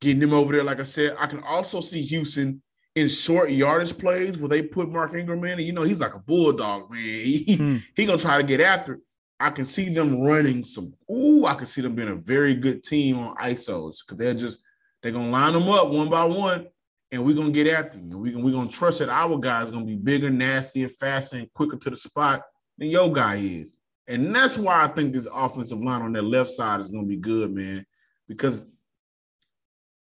getting 0.00 0.20
them 0.20 0.32
over 0.32 0.52
there. 0.52 0.64
Like 0.64 0.80
I 0.80 0.84
said, 0.84 1.16
I 1.18 1.26
can 1.26 1.42
also 1.42 1.80
see 1.80 2.02
Houston 2.02 2.62
in 2.98 3.08
short 3.08 3.50
yardage 3.50 3.96
plays 3.96 4.38
where 4.38 4.48
they 4.48 4.62
put 4.62 4.90
Mark 4.90 5.14
Ingram 5.14 5.44
in, 5.44 5.52
and 5.52 5.62
you 5.62 5.72
know 5.72 5.82
he's 5.82 6.00
like 6.00 6.14
a 6.14 6.18
bulldog, 6.18 6.90
man. 6.90 7.00
He 7.02 7.56
hmm. 7.56 7.76
he 7.94 8.06
gonna 8.06 8.18
try 8.18 8.38
to 8.38 8.46
get 8.46 8.60
after. 8.60 8.94
It. 8.94 9.00
I 9.40 9.50
can 9.50 9.64
see 9.64 9.88
them 9.88 10.20
running 10.20 10.64
some. 10.64 10.94
Ooh, 11.10 11.46
I 11.46 11.54
can 11.54 11.66
see 11.66 11.80
them 11.80 11.94
being 11.94 12.08
a 12.08 12.16
very 12.16 12.54
good 12.54 12.82
team 12.82 13.18
on 13.18 13.36
ISOs 13.36 13.98
because 14.04 14.18
they're 14.18 14.34
just 14.34 14.58
they're 15.02 15.12
gonna 15.12 15.30
line 15.30 15.52
them 15.52 15.68
up 15.68 15.90
one 15.90 16.08
by 16.08 16.24
one, 16.24 16.66
and 17.12 17.24
we're 17.24 17.36
gonna 17.36 17.50
get 17.50 17.68
after 17.68 17.98
you. 17.98 18.18
We 18.18 18.34
we're 18.34 18.52
gonna 18.52 18.68
trust 18.68 18.98
that 18.98 19.08
our 19.08 19.38
guy 19.38 19.62
is 19.62 19.70
gonna 19.70 19.84
be 19.84 19.96
bigger, 19.96 20.30
nastier, 20.30 20.88
faster, 20.88 21.36
and 21.36 21.52
quicker 21.52 21.76
to 21.76 21.90
the 21.90 21.96
spot 21.96 22.42
than 22.76 22.88
your 22.88 23.12
guy 23.12 23.36
is. 23.36 23.76
And 24.08 24.34
that's 24.34 24.58
why 24.58 24.84
I 24.84 24.88
think 24.88 25.12
this 25.12 25.28
offensive 25.32 25.80
line 25.80 26.02
on 26.02 26.12
their 26.12 26.22
left 26.22 26.50
side 26.50 26.80
is 26.80 26.88
gonna 26.88 27.06
be 27.06 27.16
good, 27.16 27.52
man, 27.52 27.86
because 28.26 28.64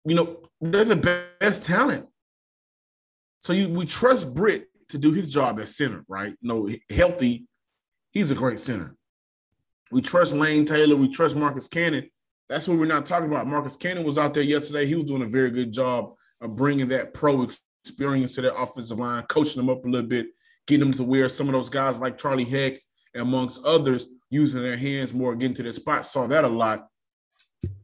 you 0.05 0.14
know 0.14 0.42
they're 0.61 0.85
the 0.85 1.29
best 1.40 1.64
talent 1.64 2.07
so 3.38 3.53
you, 3.53 3.68
we 3.68 3.87
trust 3.87 4.33
Britt 4.33 4.68
to 4.88 4.99
do 4.99 5.12
his 5.12 5.29
job 5.29 5.59
as 5.59 5.77
center, 5.77 6.05
right? 6.09 6.35
You 6.40 6.49
know, 6.49 6.68
healthy, 6.90 7.46
he's 8.12 8.31
a 8.31 8.35
great 8.35 8.61
center. 8.61 8.94
We 9.90 10.03
trust 10.03 10.35
Lane 10.35 10.64
Taylor. 10.64 10.96
We 10.96 11.09
trust 11.09 11.37
Marcus 11.37 11.68
Cannon 11.68 12.11
That's 12.49 12.66
what 12.66 12.79
we're 12.79 12.87
not 12.87 13.07
talking 13.07 13.29
about. 13.29 13.46
Marcus 13.46 13.77
Cannon 13.77 14.05
was 14.05 14.18
out 14.18 14.35
there 14.35 14.42
yesterday. 14.42 14.87
He 14.87 14.94
was 14.94 15.05
doing 15.05 15.22
a 15.22 15.29
very 15.29 15.51
good 15.51 15.72
job 15.72 16.14
of 16.40 16.57
bringing 16.57 16.88
that 16.88 17.14
pro 17.14 17.46
experience 17.87 18.35
to 18.35 18.42
that 18.42 18.57
offensive 18.57 18.99
line, 18.99 19.22
coaching 19.25 19.57
them 19.57 19.70
up 19.70 19.85
a 19.85 19.88
little 19.88 20.09
bit, 20.09 20.29
getting 20.66 20.88
them 20.88 20.99
to 20.99 21.05
where 21.05 21.29
some 21.29 21.46
of 21.46 21.53
those 21.53 21.70
guys 21.70 21.99
like 21.99 22.18
Charlie 22.18 22.44
Heck, 22.44 22.75
amongst 23.14 23.64
others, 23.64 24.09
using 24.31 24.62
their 24.62 24.77
hands 24.77 25.14
more, 25.14 25.35
getting 25.37 25.55
to 25.55 25.62
their 25.62 25.72
spot. 25.72 26.05
Saw 26.05 26.27
that 26.27 26.44
a 26.44 26.49
lot. 26.49 26.88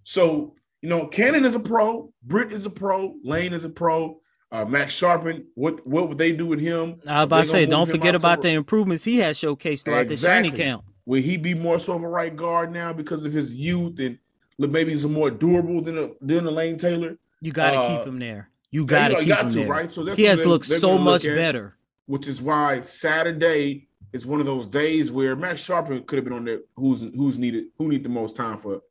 So, 0.02 0.54
you 0.80 0.88
know, 0.88 1.06
Cannon 1.06 1.44
is 1.44 1.54
a 1.54 1.60
pro, 1.60 2.12
Britt 2.24 2.52
is 2.52 2.66
a 2.66 2.70
pro, 2.70 3.14
Lane 3.22 3.52
is 3.52 3.64
a 3.64 3.70
pro. 3.70 4.20
Uh, 4.52 4.66
Max 4.66 4.94
Scharping, 4.94 5.44
what 5.54 5.84
what 5.86 6.10
would 6.10 6.18
they 6.18 6.30
do 6.30 6.44
with 6.44 6.60
him? 6.60 7.00
I 7.06 7.20
was 7.20 7.24
about 7.24 7.40
to 7.44 7.46
say, 7.46 7.64
don't 7.64 7.88
forget 7.88 8.14
about 8.14 8.42
the 8.42 8.50
improvements 8.50 9.02
he 9.02 9.16
has 9.18 9.38
showcased 9.38 9.84
throughout 9.84 10.02
exactly. 10.02 10.50
the 10.50 10.50
training 10.50 10.52
camp. 10.52 10.84
Will 11.06 11.22
he 11.22 11.38
be 11.38 11.54
more 11.54 11.78
so 11.78 11.96
of 11.96 12.02
a 12.02 12.08
right 12.08 12.36
guard 12.36 12.70
now 12.70 12.92
because 12.92 13.24
of 13.24 13.32
his 13.32 13.54
youth 13.54 13.98
and 13.98 14.18
maybe 14.58 14.90
he's 14.90 15.06
more 15.06 15.30
durable 15.30 15.80
than 15.80 15.96
a 15.96 16.10
than 16.20 16.46
a 16.46 16.50
Lane 16.50 16.76
Taylor? 16.76 17.16
You 17.40 17.50
got 17.50 17.70
to 17.70 17.78
uh, 17.78 17.98
keep 17.98 18.06
him 18.06 18.18
there. 18.18 18.50
You 18.70 18.84
got 18.84 19.08
to 19.08 19.20
keep 19.20 19.28
got 19.28 19.44
him 19.44 19.48
to, 19.48 19.58
there, 19.60 19.68
right? 19.68 19.90
So 19.90 20.04
that's 20.04 20.18
he 20.18 20.24
has 20.24 20.44
looked 20.44 20.66
so 20.66 20.98
much 20.98 21.24
look 21.24 21.34
better. 21.34 21.78
Which 22.04 22.28
is 22.28 22.42
why 22.42 22.82
Saturday 22.82 23.88
is 24.12 24.26
one 24.26 24.38
of 24.38 24.44
those 24.44 24.66
days 24.66 25.10
where 25.10 25.34
Max 25.34 25.66
Scharping 25.66 26.06
could 26.06 26.16
have 26.16 26.24
been 26.24 26.34
on 26.34 26.44
there. 26.44 26.60
Who's 26.76 27.02
who's 27.02 27.38
needed? 27.38 27.68
Who 27.78 27.88
need 27.88 28.02
the 28.02 28.10
most 28.10 28.36
time 28.36 28.58
for 28.58 28.82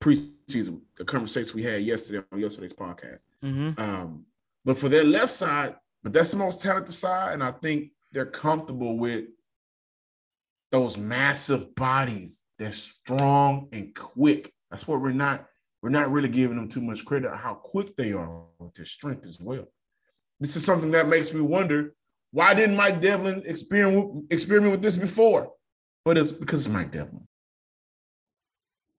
preseason? 0.00 0.80
The 0.96 1.04
conversation 1.04 1.56
we 1.56 1.62
had 1.62 1.82
yesterday 1.82 2.24
on 2.32 2.40
yesterday's 2.40 2.72
podcast. 2.72 3.26
Mm-hmm. 3.42 3.78
Um, 3.78 4.24
but 4.64 4.78
for 4.78 4.88
their 4.88 5.04
left 5.04 5.30
side, 5.30 5.76
but 6.02 6.12
that's 6.12 6.30
the 6.30 6.36
most 6.36 6.60
talented 6.60 6.94
side, 6.94 7.34
and 7.34 7.42
I 7.42 7.52
think 7.52 7.90
they're 8.12 8.26
comfortable 8.26 8.98
with 8.98 9.24
those 10.70 10.96
massive 10.98 11.74
bodies. 11.74 12.44
They're 12.58 12.72
strong 12.72 13.68
and 13.72 13.94
quick. 13.94 14.52
That's 14.70 14.86
what 14.86 15.00
we're 15.00 15.12
not. 15.12 15.46
We're 15.82 15.90
not 15.90 16.10
really 16.10 16.28
giving 16.28 16.56
them 16.56 16.68
too 16.68 16.80
much 16.80 17.04
credit 17.04 17.30
how 17.36 17.54
quick 17.54 17.94
they 17.96 18.12
are 18.12 18.44
with 18.58 18.74
their 18.74 18.86
strength 18.86 19.26
as 19.26 19.38
well. 19.38 19.66
This 20.40 20.56
is 20.56 20.64
something 20.64 20.90
that 20.92 21.08
makes 21.08 21.34
me 21.34 21.42
wonder 21.42 21.94
why 22.32 22.54
didn't 22.54 22.76
Mike 22.76 23.00
Devlin 23.00 23.42
experiment 23.46 24.24
experiment 24.30 24.72
with 24.72 24.82
this 24.82 24.96
before? 24.96 25.52
But 26.04 26.18
it's 26.18 26.32
because 26.32 26.66
it's 26.66 26.74
Mike 26.74 26.90
Devlin. 26.90 27.26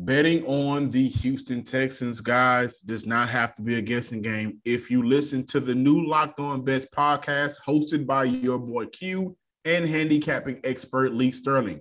Betting 0.00 0.46
on 0.46 0.90
the 0.90 1.08
Houston 1.08 1.64
Texans, 1.64 2.20
guys, 2.20 2.78
does 2.78 3.04
not 3.04 3.28
have 3.30 3.56
to 3.56 3.62
be 3.62 3.78
a 3.78 3.82
guessing 3.82 4.22
game. 4.22 4.60
If 4.64 4.92
you 4.92 5.02
listen 5.02 5.44
to 5.46 5.58
the 5.58 5.74
new 5.74 6.06
Locked 6.06 6.38
On 6.38 6.64
Bets 6.64 6.86
podcast 6.96 7.56
hosted 7.66 8.06
by 8.06 8.22
your 8.24 8.60
boy 8.60 8.86
Q 8.86 9.36
and 9.64 9.88
handicapping 9.88 10.60
expert 10.62 11.14
Lee 11.14 11.32
Sterling, 11.32 11.80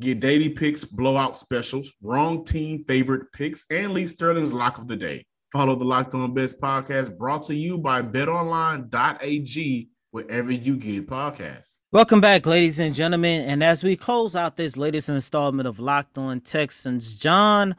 get 0.00 0.20
daily 0.20 0.48
picks, 0.48 0.82
blowout 0.82 1.36
specials, 1.36 1.92
wrong 2.00 2.42
team 2.42 2.86
favorite 2.88 3.30
picks, 3.34 3.66
and 3.70 3.92
Lee 3.92 4.06
Sterling's 4.06 4.54
lock 4.54 4.78
of 4.78 4.88
the 4.88 4.96
day. 4.96 5.26
Follow 5.52 5.76
the 5.76 5.84
Locked 5.84 6.14
On 6.14 6.32
Bets 6.32 6.54
podcast 6.54 7.18
brought 7.18 7.42
to 7.44 7.54
you 7.54 7.76
by 7.76 8.00
betonline.ag 8.00 9.90
wherever 10.14 10.52
you 10.52 10.76
get 10.76 11.08
podcasts. 11.08 11.76
Welcome 11.90 12.20
back, 12.20 12.46
ladies 12.46 12.78
and 12.78 12.94
gentlemen. 12.94 13.40
And 13.48 13.64
as 13.64 13.82
we 13.82 13.96
close 13.96 14.36
out 14.36 14.56
this 14.56 14.76
latest 14.76 15.08
installment 15.08 15.66
of 15.66 15.80
Locked 15.80 16.16
On 16.16 16.40
Texans, 16.40 17.16
John, 17.16 17.74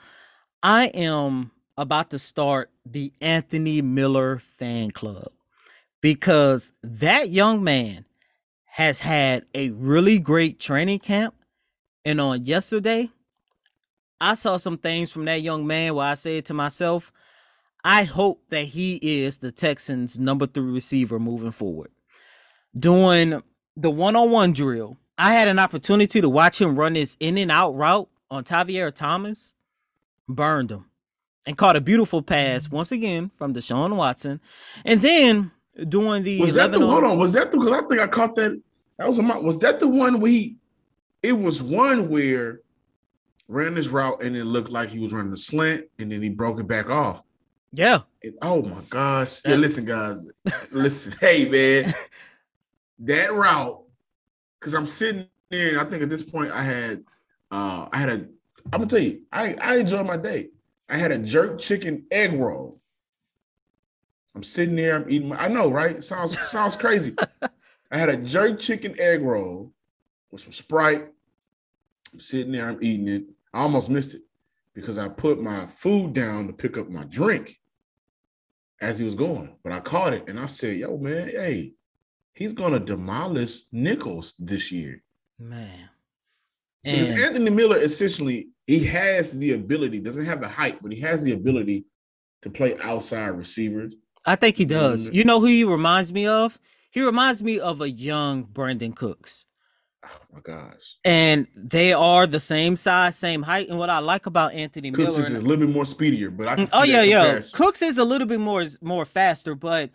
I 0.62 0.88
am 0.88 1.52
about 1.78 2.10
to 2.10 2.20
start 2.20 2.72
the 2.86 3.14
Anthony 3.22 3.82
Miller 3.82 4.38
fan 4.38 4.92
club 4.92 5.30
because 6.02 6.74
that 6.84 7.30
young 7.30 7.64
man 7.64 8.04
has 8.66 9.00
had 9.00 9.46
a 9.56 9.70
really 9.70 10.20
great 10.20 10.60
training 10.60 11.00
camp. 11.00 11.36
And 12.04 12.20
on 12.20 12.46
yesterday, 12.46 13.12
I 14.20 14.34
saw 14.34 14.58
some 14.58 14.78
things 14.78 15.10
from 15.10 15.24
that 15.24 15.42
young 15.42 15.66
man 15.66 15.96
where 15.96 16.08
I 16.08 16.16
said 16.16 16.44
to 16.48 16.54
myself, 16.54 17.14
I 17.86 18.04
hope 18.04 18.50
that 18.50 18.66
he 18.66 18.96
is 19.24 19.38
the 19.38 19.52
Texans' 19.52 20.20
number 20.20 20.48
three 20.48 20.74
receiver 20.74 21.18
moving 21.18 21.52
forward 21.52 21.92
doing 22.78 23.42
the 23.78 23.90
one-on-one 23.90 24.54
drill, 24.54 24.98
I 25.18 25.34
had 25.34 25.48
an 25.48 25.60
opportunity 25.60 26.22
to 26.22 26.30
watch 26.30 26.60
him 26.60 26.78
run 26.78 26.94
this 26.94 27.16
in 27.20 27.38
and 27.38 27.52
out 27.52 27.72
route 27.72 28.10
on 28.30 28.44
Tavierre 28.44 28.94
Thomas, 28.94 29.54
burned 30.28 30.72
him, 30.72 30.86
and 31.46 31.58
caught 31.58 31.76
a 31.76 31.82
beautiful 31.82 32.22
pass 32.22 32.70
once 32.70 32.92
again 32.92 33.30
from 33.30 33.54
Deshaun 33.54 33.96
Watson, 33.96 34.42
and 34.84 35.02
then 35.02 35.52
doing 35.90 36.24
the 36.24 36.40
was 36.40 36.56
that 36.56 36.72
the 36.72 36.80
hold 36.80 37.04
on 37.04 37.20
was 37.20 37.34
that 37.34 37.52
the 37.52 37.58
because 37.58 37.74
I 37.74 37.86
think 37.88 38.02
I 38.02 38.08
caught 38.08 38.36
that 38.36 38.62
that 38.98 39.08
was 39.08 39.20
a 39.20 39.22
was 39.22 39.60
that 39.60 39.80
the 39.80 39.88
one 39.88 40.20
we 40.20 40.56
it 41.22 41.34
was 41.34 41.62
one 41.62 42.10
where 42.10 42.62
ran 43.48 43.76
this 43.76 43.88
route 43.88 44.24
and 44.24 44.36
it 44.36 44.46
looked 44.46 44.70
like 44.70 44.90
he 44.90 45.00
was 45.00 45.14
running 45.14 45.34
a 45.34 45.38
slant 45.38 45.86
and 46.00 46.12
then 46.12 46.22
he 46.22 46.30
broke 46.30 46.60
it 46.60 46.68
back 46.68 46.90
off. 46.90 47.22
Yeah. 47.72 48.02
And, 48.24 48.34
oh 48.42 48.62
my 48.62 48.82
gosh. 48.90 49.42
Yeah, 49.46 49.56
listen, 49.56 49.86
guys. 49.86 50.26
listen, 50.72 51.14
hey 51.20 51.50
man. 51.50 51.94
that 53.00 53.34
route, 53.34 53.82
because 54.60 54.74
I'm 54.74 54.88
sitting 54.88 55.28
there, 55.50 55.80
I 55.80 55.86
think 55.86 56.04
at 56.04 56.10
this 56.10 56.24
point 56.24 56.52
I 56.52 56.64
had 56.64 57.04
uh 57.52 57.88
I 57.92 57.98
had 57.98 58.10
a 58.10 58.14
I'm 58.74 58.80
gonna 58.80 58.88
tell 58.88 59.00
you, 59.00 59.22
I, 59.32 59.56
I 59.62 59.78
enjoyed 59.78 60.06
my 60.06 60.18
day. 60.18 60.50
I 60.90 60.98
had 60.98 61.12
a 61.12 61.20
jerk 61.20 61.60
chicken 61.60 62.06
egg 62.12 62.34
roll. 62.34 62.80
I'm 64.34 64.44
sitting 64.44 64.76
there, 64.76 64.96
I'm 64.96 65.10
eating 65.10 65.30
my 65.30 65.38
I 65.38 65.48
know, 65.48 65.70
right? 65.70 66.04
Sounds 66.04 66.40
sounds 66.50 66.76
crazy. 66.76 67.16
I 67.92 67.98
had 67.98 68.10
a 68.10 68.18
jerk 68.18 68.60
chicken 68.60 68.96
egg 69.00 69.22
roll 69.22 69.72
with 70.32 70.42
some 70.42 70.52
Sprite. 70.52 71.08
I'm 72.14 72.20
sitting 72.20 72.52
there, 72.52 72.68
I'm 72.68 72.80
eating 72.82 73.08
it. 73.08 73.24
I 73.54 73.62
almost 73.62 73.90
missed 73.90 74.16
it 74.16 74.22
because 74.74 74.98
I 74.98 75.08
put 75.08 75.42
my 75.42 75.66
food 75.66 76.14
down 76.14 76.48
to 76.48 76.54
pick 76.54 76.78
up 76.78 76.90
my 76.90 77.06
drink 77.06 77.60
as 78.82 79.00
he 79.00 79.06
was 79.06 79.16
going, 79.16 79.56
but 79.64 79.72
I 79.72 79.80
caught 79.80 80.14
it 80.14 80.28
and 80.28 80.40
I 80.40 80.48
said, 80.48 80.78
Yo, 80.78 80.98
man, 80.98 81.30
hey, 81.30 81.74
he's 82.36 82.54
going 82.54 82.74
to 82.74 82.80
demolish 82.80 83.62
Nichols 83.72 84.36
this 84.38 84.72
year. 84.72 85.02
Man. 85.40 85.90
Because 86.84 87.10
Anthony 87.10 87.50
Miller 87.50 87.78
essentially 87.78 88.50
he 88.68 88.84
has 88.86 89.32
the 89.38 89.54
ability, 89.54 90.00
doesn't 90.00 90.26
have 90.26 90.40
the 90.40 90.48
height, 90.48 90.78
but 90.84 90.92
he 90.92 91.00
has 91.02 91.24
the 91.24 91.32
ability 91.32 91.86
to 92.44 92.50
play 92.50 92.76
outside 92.82 93.30
receivers. 93.30 93.96
I 94.26 94.36
think 94.36 94.56
he 94.56 94.66
does. 94.66 95.10
You 95.12 95.24
know 95.24 95.40
who 95.40 95.48
he 95.48 95.64
reminds 95.64 96.14
me 96.14 96.28
of? 96.28 96.60
He 96.92 97.02
reminds 97.02 97.44
me 97.44 97.60
of 97.60 97.82
a 97.82 97.90
young 97.90 98.46
Brandin 98.46 98.96
Cooks. 98.96 99.46
Oh 100.06 100.20
my 100.34 100.40
gosh. 100.42 100.98
And 101.04 101.48
they 101.56 101.94
are 101.94 102.28
the 102.28 102.40
same 102.40 102.76
size, 102.76 103.18
same 103.18 103.42
height. 103.42 103.70
And 103.70 103.80
what 103.80 103.90
I 103.90 104.00
like 104.00 104.28
about 104.28 104.54
Anthony 104.54 104.92
Cooks 104.92 105.18
Miller 105.18 105.20
is 105.20 105.32
a 105.32 105.42
little 105.42 105.66
bit 105.66 105.74
more 105.74 105.86
speedier, 105.86 106.30
but 106.30 106.48
I 106.48 106.56
can 106.56 106.68
Oh 106.74 106.84
yeah, 106.84 107.02
yeah. 107.02 107.24
comparison. 107.24 107.58
Cooks 107.58 107.82
is 107.82 107.98
a 107.98 108.06
little 108.06 108.28
bit 108.28 108.40
more 108.40 108.64
more 108.82 109.06
faster, 109.06 109.56
but 109.56 109.90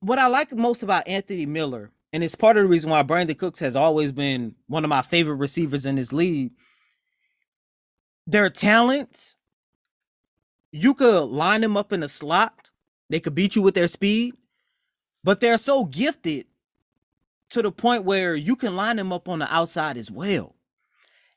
what 0.00 0.18
I 0.18 0.26
like 0.28 0.52
most 0.54 0.82
about 0.82 1.08
Anthony 1.08 1.46
Miller, 1.46 1.90
and 2.12 2.22
it's 2.24 2.34
part 2.34 2.56
of 2.56 2.64
the 2.64 2.68
reason 2.68 2.90
why 2.90 3.02
Brandin 3.02 3.38
Cooks 3.38 3.60
has 3.60 3.76
always 3.76 4.12
been 4.12 4.54
one 4.66 4.84
of 4.84 4.88
my 4.90 5.02
favorite 5.02 5.36
receivers 5.36 5.86
in 5.86 5.96
this 5.96 6.12
league. 6.12 6.52
Their 8.26 8.50
talents, 8.50 9.36
you 10.70 10.94
could 10.94 11.24
line 11.24 11.62
them 11.62 11.76
up 11.76 11.92
in 11.92 12.02
a 12.02 12.08
slot. 12.08 12.70
They 13.08 13.20
could 13.20 13.34
beat 13.34 13.56
you 13.56 13.62
with 13.62 13.74
their 13.74 13.88
speed, 13.88 14.34
but 15.24 15.40
they're 15.40 15.58
so 15.58 15.84
gifted 15.84 16.46
to 17.50 17.62
the 17.62 17.72
point 17.72 18.04
where 18.04 18.36
you 18.36 18.56
can 18.56 18.76
line 18.76 18.96
them 18.96 19.12
up 19.12 19.28
on 19.28 19.38
the 19.38 19.52
outside 19.52 19.96
as 19.96 20.10
well. 20.10 20.54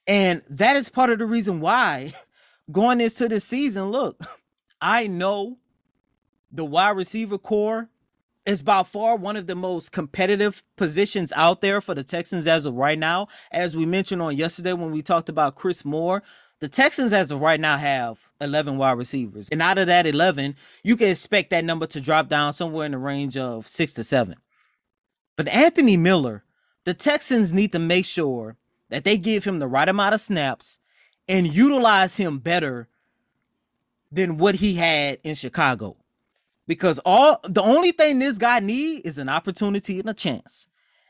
And 0.07 0.41
that 0.49 0.75
is 0.75 0.89
part 0.89 1.09
of 1.09 1.19
the 1.19 1.25
reason 1.25 1.61
why 1.61 2.13
going 2.71 2.99
into 2.99 3.29
this 3.29 3.45
season, 3.45 3.91
look, 3.91 4.21
I 4.81 5.07
know 5.07 5.57
the 6.51 6.65
wide 6.65 6.97
receiver 6.97 7.37
core 7.37 7.89
is 8.45 8.63
by 8.63 8.83
far 8.83 9.15
one 9.15 9.35
of 9.35 9.47
the 9.47 9.55
most 9.55 9.91
competitive 9.91 10.63
positions 10.75 11.31
out 11.35 11.61
there 11.61 11.79
for 11.79 11.93
the 11.93 12.03
Texans 12.03 12.47
as 12.47 12.65
of 12.65 12.73
right 12.73 12.97
now. 12.97 13.27
As 13.51 13.75
we 13.77 13.85
mentioned 13.85 14.21
on 14.21 14.35
yesterday 14.35 14.73
when 14.73 14.91
we 14.91 15.01
talked 15.01 15.29
about 15.29 15.55
Chris 15.55 15.85
Moore, 15.85 16.23
the 16.59 16.67
Texans 16.67 17.13
as 17.13 17.31
of 17.31 17.39
right 17.39 17.59
now 17.59 17.77
have 17.77 18.29
11 18.39 18.77
wide 18.77 18.97
receivers. 18.97 19.49
And 19.49 19.61
out 19.61 19.77
of 19.77 19.87
that 19.87 20.05
11, 20.05 20.55
you 20.83 20.95
can 20.95 21.09
expect 21.09 21.49
that 21.51 21.65
number 21.65 21.85
to 21.87 22.01
drop 22.01 22.29
down 22.29 22.53
somewhere 22.53 22.85
in 22.85 22.91
the 22.91 22.97
range 22.97 23.37
of 23.37 23.67
six 23.67 23.93
to 23.93 24.03
seven. 24.03 24.35
But 25.35 25.47
Anthony 25.47 25.97
Miller, 25.97 26.43
the 26.83 26.93
Texans 26.93 27.53
need 27.53 27.71
to 27.71 27.79
make 27.79 28.05
sure 28.05 28.57
that 28.89 29.03
they 29.03 29.17
give 29.17 29.43
him 29.43 29.59
the 29.59 29.67
right 29.67 29.89
amount 29.89 30.13
of 30.13 30.21
snaps 30.21 30.79
and 31.27 31.53
utilize 31.53 32.17
him 32.17 32.39
better 32.39 32.89
than 34.11 34.37
what 34.37 34.55
he 34.55 34.75
had 34.75 35.19
in 35.23 35.35
Chicago. 35.35 35.97
Because 36.67 36.99
all 37.05 37.39
the 37.43 37.61
only 37.61 37.91
thing 37.91 38.19
this 38.19 38.37
guy 38.37 38.59
need 38.59 39.05
is 39.05 39.17
an 39.17 39.29
opportunity 39.29 39.99
and 39.99 40.09
a 40.09 40.13
chance. 40.13 40.67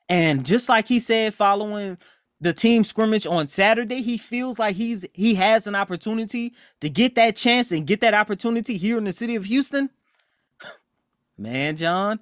And 0.10 0.46
just 0.46 0.70
like 0.70 0.88
he 0.88 1.00
said 1.00 1.34
following 1.34 1.98
the 2.42 2.54
team 2.54 2.84
scrimmage 2.84 3.28
on 3.28 3.48
Saturday, 3.48 4.02
he 4.02 4.18
feels 4.18 4.58
like 4.58 4.76
he's 4.76 5.06
he 5.14 5.36
has 5.36 5.68
an 5.68 5.76
opportunity 5.76 6.54
to 6.82 6.90
get 6.90 7.16
that 7.16 7.36
chance 7.36 7.72
and 7.72 7.86
get 7.86 8.02
that 8.02 8.14
opportunity 8.14 8.78
here 8.78 8.98
in 8.98 9.04
the 9.04 9.14
city 9.14 9.36
of 9.36 9.46
Houston. 9.46 9.90
Man, 11.38 11.78
John, 11.78 12.20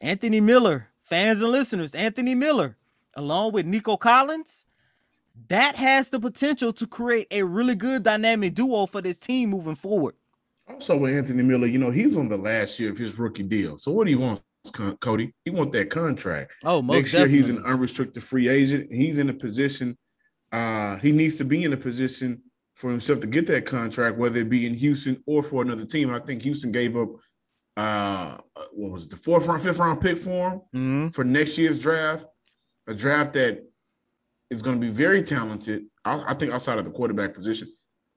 Anthony 0.00 0.40
Miller, 0.40 0.88
fans 1.04 1.40
and 1.42 1.52
listeners, 1.52 1.94
Anthony 1.94 2.34
Miller, 2.34 2.76
along 3.14 3.52
with 3.52 3.66
Nico 3.66 3.96
Collins, 3.96 4.66
that 5.48 5.76
has 5.76 6.10
the 6.10 6.18
potential 6.18 6.72
to 6.72 6.86
create 6.86 7.28
a 7.30 7.42
really 7.44 7.74
good 7.74 8.02
dynamic 8.02 8.54
duo 8.54 8.86
for 8.86 9.00
this 9.00 9.18
team 9.18 9.50
moving 9.50 9.74
forward. 9.74 10.14
Also 10.68 10.96
with 10.96 11.14
Anthony 11.14 11.42
Miller, 11.42 11.66
you 11.66 11.78
know, 11.78 11.90
he's 11.90 12.16
on 12.16 12.28
the 12.28 12.36
last 12.36 12.78
year 12.80 12.90
of 12.90 12.98
his 12.98 13.18
rookie 13.18 13.42
deal. 13.44 13.78
So 13.78 13.92
what 13.92 14.06
do 14.06 14.10
you 14.10 14.18
want, 14.18 14.42
Cody? 15.00 15.32
He 15.44 15.50
want 15.50 15.70
that 15.72 15.90
contract. 15.90 16.52
Oh, 16.64 16.82
most 16.82 16.94
Next 16.96 17.12
year 17.12 17.22
definitely. 17.22 17.38
he's 17.38 17.48
an 17.56 17.64
unrestricted 17.64 18.22
free 18.22 18.48
agent. 18.48 18.92
He's 18.92 19.18
in 19.18 19.30
a 19.30 19.34
position. 19.34 19.96
Uh, 20.50 20.96
he 20.96 21.12
needs 21.12 21.36
to 21.36 21.44
be 21.44 21.62
in 21.64 21.72
a 21.72 21.76
position 21.76 22.42
for 22.74 22.90
himself 22.90 23.20
to 23.20 23.26
get 23.26 23.46
that 23.46 23.64
contract, 23.64 24.18
whether 24.18 24.38
it 24.40 24.50
be 24.50 24.66
in 24.66 24.74
Houston 24.74 25.22
or 25.26 25.42
for 25.42 25.62
another 25.62 25.86
team. 25.86 26.10
I 26.12 26.18
think 26.18 26.42
Houston 26.42 26.72
gave 26.72 26.96
up 26.96 27.10
uh 27.78 28.38
what 28.72 28.90
was 28.92 29.04
it, 29.04 29.10
the 29.10 29.16
fourth 29.16 29.46
round, 29.46 29.60
fifth 29.62 29.78
round 29.78 30.00
pick 30.00 30.16
for 30.16 30.50
him 30.50 30.60
Mhm. 30.74 31.14
for 31.14 31.24
next 31.24 31.58
year's 31.58 31.78
draft, 31.80 32.24
a 32.86 32.94
draft 32.94 33.34
that 33.34 33.62
is 34.50 34.62
going 34.62 34.80
to 34.80 34.86
be 34.86 34.90
very 34.90 35.20
talented. 35.22 35.84
I, 36.02 36.24
I 36.28 36.34
think 36.34 36.52
outside 36.52 36.78
of 36.78 36.86
the 36.86 36.90
quarterback 36.90 37.34
position, 37.34 37.68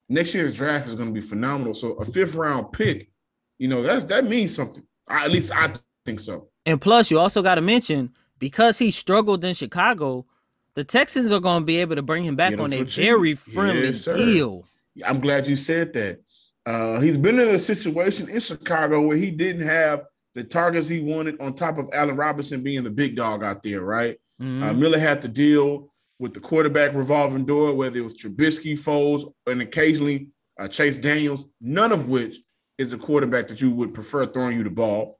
next 0.09 0.33
year's 0.33 0.51
draft 0.53 0.87
is 0.87 0.95
going 0.95 1.09
to 1.09 1.13
be 1.13 1.25
phenomenal. 1.25 1.73
So 1.73 1.93
a 1.93 2.05
fifth 2.05 2.35
round 2.35 2.71
pick, 2.73 3.09
you 3.57 3.67
know, 3.67 3.81
that's 3.81 4.05
that 4.05 4.25
means 4.25 4.53
something. 4.53 4.83
I, 5.07 5.25
at 5.25 5.31
least 5.31 5.51
I 5.53 5.73
think 6.05 6.19
so. 6.19 6.49
And 6.65 6.81
plus, 6.81 7.09
you 7.09 7.19
also 7.19 7.41
got 7.41 7.55
to 7.55 7.61
mention 7.61 8.11
because 8.37 8.77
he 8.79 8.91
struggled 8.91 9.43
in 9.45 9.53
Chicago, 9.53 10.25
the 10.73 10.83
Texans 10.83 11.31
are 11.31 11.39
going 11.39 11.61
to 11.61 11.65
be 11.65 11.77
able 11.77 11.95
to 11.95 12.01
bring 12.01 12.23
him 12.23 12.35
back 12.35 12.57
on 12.57 12.73
a 12.73 12.83
very 12.83 13.35
friendly 13.35 13.87
Yes, 13.87 14.05
deal. 14.05 14.65
I'm 15.05 15.19
glad 15.19 15.47
you 15.47 15.55
said 15.55 15.93
that. 15.93 16.19
Uh, 16.65 16.99
he's 16.99 17.17
been 17.17 17.39
in 17.39 17.47
a 17.47 17.59
situation 17.59 18.29
in 18.29 18.39
Chicago 18.39 19.01
where 19.01 19.17
he 19.17 19.31
didn't 19.31 19.65
have 19.65 20.05
the 20.35 20.43
targets 20.43 20.87
he 20.87 20.99
wanted 20.99 21.39
on 21.41 21.53
top 21.53 21.77
of 21.77 21.89
Allen 21.93 22.15
Robinson 22.15 22.61
being 22.61 22.83
the 22.83 22.89
big 22.91 23.15
dog 23.15 23.43
out 23.43 23.63
there, 23.63 23.81
right? 23.81 24.19
Mhm. 24.39 24.63
Uh, 24.63 24.73
Miller 24.73 24.99
had 24.99 25.21
to 25.23 25.27
deal 25.27 25.88
with 26.19 26.33
the 26.33 26.39
quarterback 26.39 26.93
revolving 26.93 27.45
door, 27.45 27.73
whether 27.73 27.97
it 27.97 28.03
was 28.03 28.13
Trubisky, 28.13 28.73
Foles, 28.73 29.31
and 29.47 29.61
occasionally 29.61 30.29
uh, 30.59 30.67
Chase 30.67 30.97
Daniels, 30.97 31.45
none 31.61 31.91
of 31.91 32.09
which 32.09 32.37
is 32.77 32.93
a 32.93 32.97
quarterback 32.97 33.47
that 33.47 33.61
you 33.61 33.71
would 33.71 33.93
prefer 33.93 34.25
throwing 34.25 34.57
you 34.57 34.63
the 34.63 34.69
ball. 34.69 35.19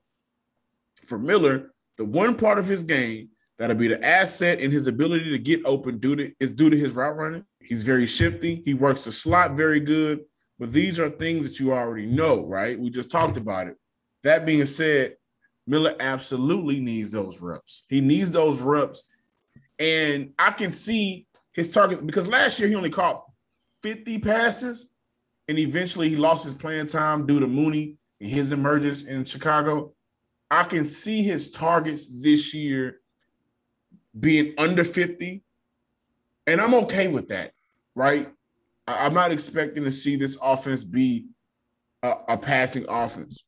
For 1.06 1.18
Miller, 1.18 1.72
the 1.96 2.04
one 2.04 2.36
part 2.36 2.58
of 2.58 2.66
his 2.66 2.82
game 2.84 3.30
that'll 3.58 3.76
be 3.76 3.88
the 3.88 4.04
asset 4.04 4.60
in 4.60 4.70
his 4.70 4.86
ability 4.86 5.30
to 5.30 5.38
get 5.38 5.60
open 5.64 5.98
due 5.98 6.16
to 6.16 6.32
is 6.40 6.52
due 6.52 6.70
to 6.70 6.76
his 6.76 6.94
route 6.94 7.16
running. 7.16 7.44
He's 7.60 7.82
very 7.82 8.06
shifty. 8.06 8.62
He 8.64 8.74
works 8.74 9.04
the 9.04 9.12
slot 9.12 9.56
very 9.56 9.80
good. 9.80 10.20
But 10.58 10.72
these 10.72 11.00
are 11.00 11.08
things 11.08 11.44
that 11.44 11.58
you 11.58 11.72
already 11.72 12.06
know, 12.06 12.44
right? 12.44 12.78
We 12.78 12.90
just 12.90 13.10
talked 13.10 13.38
about 13.38 13.66
it. 13.66 13.76
That 14.22 14.44
being 14.44 14.66
said, 14.66 15.16
Miller 15.66 15.94
absolutely 16.00 16.80
needs 16.80 17.12
those 17.12 17.40
reps. 17.40 17.84
He 17.88 18.00
needs 18.00 18.30
those 18.30 18.60
reps. 18.60 19.02
And 19.80 20.34
I 20.38 20.50
can 20.50 20.70
see 20.70 21.26
his 21.52 21.70
target 21.70 22.06
because 22.06 22.28
last 22.28 22.60
year 22.60 22.68
he 22.68 22.74
only 22.76 22.90
caught 22.90 23.24
50 23.82 24.18
passes 24.18 24.92
and 25.48 25.58
eventually 25.58 26.08
he 26.08 26.16
lost 26.16 26.44
his 26.44 26.54
playing 26.54 26.86
time 26.86 27.26
due 27.26 27.40
to 27.40 27.46
Mooney 27.46 27.96
and 28.20 28.30
his 28.30 28.52
emergence 28.52 29.02
in 29.04 29.24
Chicago. 29.24 29.94
I 30.50 30.64
can 30.64 30.84
see 30.84 31.22
his 31.22 31.50
targets 31.50 32.06
this 32.12 32.52
year 32.54 33.00
being 34.18 34.54
under 34.58 34.84
50. 34.84 35.42
And 36.46 36.60
I'm 36.60 36.74
okay 36.74 37.08
with 37.08 37.28
that, 37.28 37.52
right? 37.94 38.30
I'm 38.86 39.14
not 39.14 39.32
expecting 39.32 39.84
to 39.84 39.92
see 39.92 40.16
this 40.16 40.36
offense 40.42 40.84
be 40.84 41.26
a, 42.02 42.14
a 42.28 42.38
passing 42.38 42.84
offense. 42.88 43.42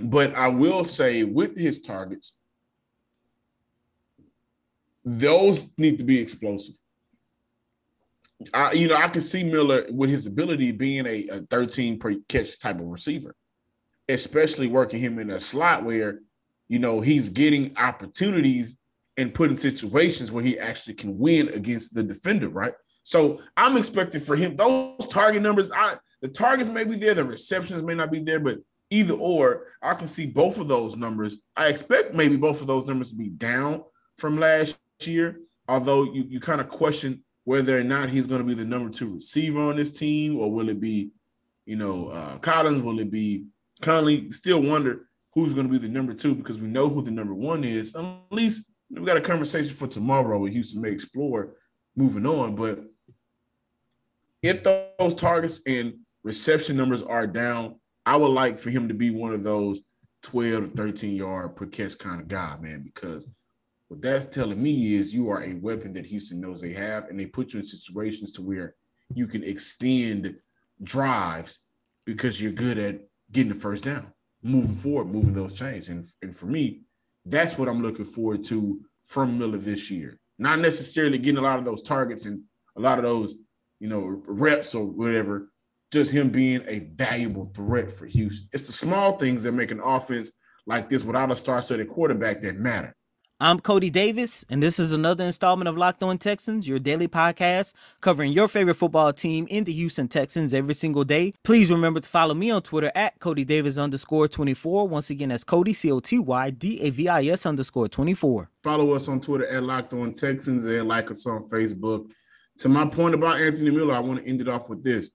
But 0.00 0.34
I 0.34 0.48
will 0.48 0.84
say 0.84 1.24
with 1.24 1.56
his 1.56 1.80
targets, 1.80 2.37
those 5.08 5.72
need 5.78 5.98
to 5.98 6.04
be 6.04 6.20
explosive. 6.20 6.74
I, 8.54 8.72
you 8.72 8.88
know, 8.88 8.94
I 8.94 9.08
can 9.08 9.20
see 9.20 9.42
Miller 9.42 9.86
with 9.90 10.10
his 10.10 10.26
ability 10.26 10.72
being 10.72 11.06
a, 11.06 11.28
a 11.28 11.40
13 11.42 11.98
per 11.98 12.14
catch 12.28 12.58
type 12.58 12.78
of 12.78 12.86
receiver, 12.86 13.34
especially 14.08 14.68
working 14.68 15.00
him 15.00 15.18
in 15.18 15.30
a 15.30 15.40
slot 15.40 15.84
where, 15.84 16.20
you 16.68 16.78
know, 16.78 17.00
he's 17.00 17.30
getting 17.30 17.76
opportunities 17.76 18.80
and 19.16 19.34
put 19.34 19.50
in 19.50 19.58
situations 19.58 20.30
where 20.30 20.44
he 20.44 20.58
actually 20.58 20.94
can 20.94 21.18
win 21.18 21.48
against 21.48 21.94
the 21.94 22.02
defender, 22.02 22.48
right? 22.48 22.74
So 23.02 23.40
I'm 23.56 23.76
expecting 23.76 24.20
for 24.20 24.36
him 24.36 24.54
those 24.54 25.08
target 25.08 25.42
numbers. 25.42 25.72
I 25.72 25.96
the 26.20 26.28
targets 26.28 26.68
may 26.68 26.84
be 26.84 26.96
there, 26.96 27.14
the 27.14 27.24
receptions 27.24 27.82
may 27.82 27.94
not 27.94 28.10
be 28.10 28.20
there, 28.20 28.40
but 28.40 28.58
either 28.90 29.14
or, 29.14 29.66
I 29.80 29.94
can 29.94 30.08
see 30.08 30.26
both 30.26 30.58
of 30.58 30.68
those 30.68 30.96
numbers. 30.96 31.38
I 31.56 31.68
expect 31.68 32.14
maybe 32.14 32.36
both 32.36 32.60
of 32.60 32.66
those 32.66 32.86
numbers 32.86 33.10
to 33.10 33.16
be 33.16 33.28
down 33.28 33.84
from 34.16 34.38
last 34.38 34.80
year, 35.06 35.40
although 35.68 36.04
you, 36.04 36.24
you 36.28 36.40
kind 36.40 36.60
of 36.60 36.68
question 36.68 37.22
whether 37.44 37.78
or 37.78 37.84
not 37.84 38.10
he's 38.10 38.26
going 38.26 38.40
to 38.40 38.46
be 38.46 38.54
the 38.54 38.64
number 38.64 38.90
two 38.90 39.14
receiver 39.14 39.60
on 39.60 39.76
this 39.76 39.96
team, 39.96 40.36
or 40.36 40.52
will 40.52 40.68
it 40.68 40.80
be, 40.80 41.10
you 41.64 41.76
know, 41.76 42.08
uh, 42.08 42.38
Collins? 42.38 42.82
Will 42.82 43.00
it 43.00 43.10
be 43.10 43.46
Conley? 43.80 44.30
Still 44.32 44.62
wonder 44.62 45.08
who's 45.32 45.54
going 45.54 45.66
to 45.66 45.72
be 45.72 45.78
the 45.78 45.88
number 45.88 46.12
two 46.12 46.34
because 46.34 46.58
we 46.58 46.66
know 46.66 46.88
who 46.88 47.00
the 47.00 47.10
number 47.10 47.34
one 47.34 47.64
is. 47.64 47.94
At 47.94 48.04
least 48.30 48.72
we 48.90 49.04
got 49.04 49.16
a 49.16 49.22
conversation 49.22 49.74
for 49.74 49.86
tomorrow 49.86 50.38
with 50.38 50.52
Houston 50.52 50.80
may 50.80 50.90
explore 50.90 51.54
moving 51.96 52.26
on. 52.26 52.54
But 52.54 52.80
if 54.42 54.62
those 54.62 55.14
targets 55.14 55.60
and 55.66 55.94
reception 56.24 56.76
numbers 56.76 57.02
are 57.02 57.26
down, 57.26 57.76
I 58.04 58.16
would 58.16 58.28
like 58.28 58.58
for 58.58 58.70
him 58.70 58.88
to 58.88 58.94
be 58.94 59.10
one 59.10 59.32
of 59.32 59.42
those 59.42 59.80
12 60.22 60.70
to 60.70 60.76
13 60.76 61.14
yard 61.14 61.56
per 61.56 61.66
catch 61.66 61.98
kind 61.98 62.20
of 62.20 62.28
guy, 62.28 62.56
man, 62.60 62.82
because 62.82 63.28
what 63.88 64.02
that's 64.02 64.26
telling 64.26 64.62
me 64.62 64.94
is 64.94 65.14
you 65.14 65.30
are 65.30 65.42
a 65.42 65.54
weapon 65.54 65.92
that 65.94 66.06
Houston 66.06 66.40
knows 66.40 66.60
they 66.60 66.72
have, 66.72 67.08
and 67.08 67.18
they 67.18 67.26
put 67.26 67.52
you 67.52 67.60
in 67.60 67.64
situations 67.64 68.32
to 68.32 68.42
where 68.42 68.74
you 69.14 69.26
can 69.26 69.42
extend 69.42 70.36
drives 70.82 71.58
because 72.04 72.40
you're 72.40 72.52
good 72.52 72.78
at 72.78 73.00
getting 73.32 73.48
the 73.48 73.54
first 73.54 73.84
down, 73.84 74.12
moving 74.42 74.76
forward, 74.76 75.06
moving 75.08 75.32
those 75.34 75.54
chains. 75.54 75.88
And, 75.88 76.04
and 76.22 76.36
for 76.36 76.46
me, 76.46 76.82
that's 77.24 77.58
what 77.58 77.68
I'm 77.68 77.82
looking 77.82 78.04
forward 78.04 78.44
to 78.44 78.80
from 79.04 79.38
Miller 79.38 79.58
this 79.58 79.90
year. 79.90 80.18
not 80.38 80.60
necessarily 80.60 81.18
getting 81.18 81.38
a 81.38 81.42
lot 81.42 81.58
of 81.58 81.64
those 81.64 81.82
targets 81.82 82.26
and 82.26 82.42
a 82.76 82.80
lot 82.80 82.98
of 82.98 83.04
those, 83.04 83.34
you 83.80 83.88
know, 83.88 84.22
reps 84.26 84.74
or 84.74 84.86
whatever. 84.86 85.50
Just 85.90 86.10
him 86.10 86.30
being 86.30 86.62
a 86.66 86.80
valuable 86.94 87.50
threat 87.54 87.90
for 87.90 88.06
Houston. 88.06 88.48
It's 88.52 88.66
the 88.66 88.72
small 88.72 89.16
things 89.16 89.42
that 89.42 89.52
make 89.52 89.70
an 89.70 89.80
offense 89.80 90.30
like 90.66 90.88
this 90.88 91.02
without 91.02 91.32
a 91.32 91.36
star-studded 91.36 91.88
quarterback 91.88 92.40
that 92.42 92.56
matter. 92.56 92.94
I'm 93.40 93.60
Coty 93.60 93.92
Davis, 93.92 94.44
and 94.50 94.60
this 94.60 94.80
is 94.80 94.90
another 94.90 95.22
installment 95.22 95.68
of 95.68 95.76
Locked 95.76 96.02
On 96.02 96.18
Texans, 96.18 96.68
your 96.68 96.80
daily 96.80 97.06
podcast 97.06 97.72
covering 98.00 98.32
your 98.32 98.48
favorite 98.48 98.74
football 98.74 99.12
team 99.12 99.46
in 99.48 99.62
the 99.62 99.72
Houston 99.74 100.08
Texans 100.08 100.52
every 100.52 100.74
single 100.74 101.04
day. 101.04 101.34
Please 101.44 101.70
remember 101.70 102.00
to 102.00 102.08
follow 102.08 102.34
me 102.34 102.50
on 102.50 102.62
Twitter 102.62 102.90
at 102.96 103.16
Coty 103.20 103.46
Davis 103.46 103.78
underscore 103.78 104.26
24. 104.26 104.88
Once 104.88 105.10
again, 105.10 105.28
that's 105.28 105.44
Coty, 105.44 105.72
C 105.72 105.92
O 105.92 106.00
T 106.00 106.18
Y 106.18 106.50
D 106.50 106.80
A 106.80 106.90
V 106.90 107.08
I 107.08 107.26
S 107.26 107.46
underscore 107.46 107.86
24. 107.86 108.50
Follow 108.64 108.90
us 108.90 109.06
on 109.06 109.20
Twitter 109.20 109.46
at 109.46 109.62
Locked 109.62 109.94
On 109.94 110.12
Texans 110.12 110.64
and 110.64 110.88
like 110.88 111.08
us 111.12 111.24
on 111.24 111.48
Facebook. 111.48 112.10
To 112.58 112.68
my 112.68 112.86
point 112.86 113.14
about 113.14 113.40
Anthony 113.40 113.70
Miller, 113.70 113.94
I 113.94 114.00
want 114.00 114.18
to 114.18 114.26
end 114.28 114.40
it 114.40 114.48
off 114.48 114.68
with 114.68 114.82
this 114.82 115.12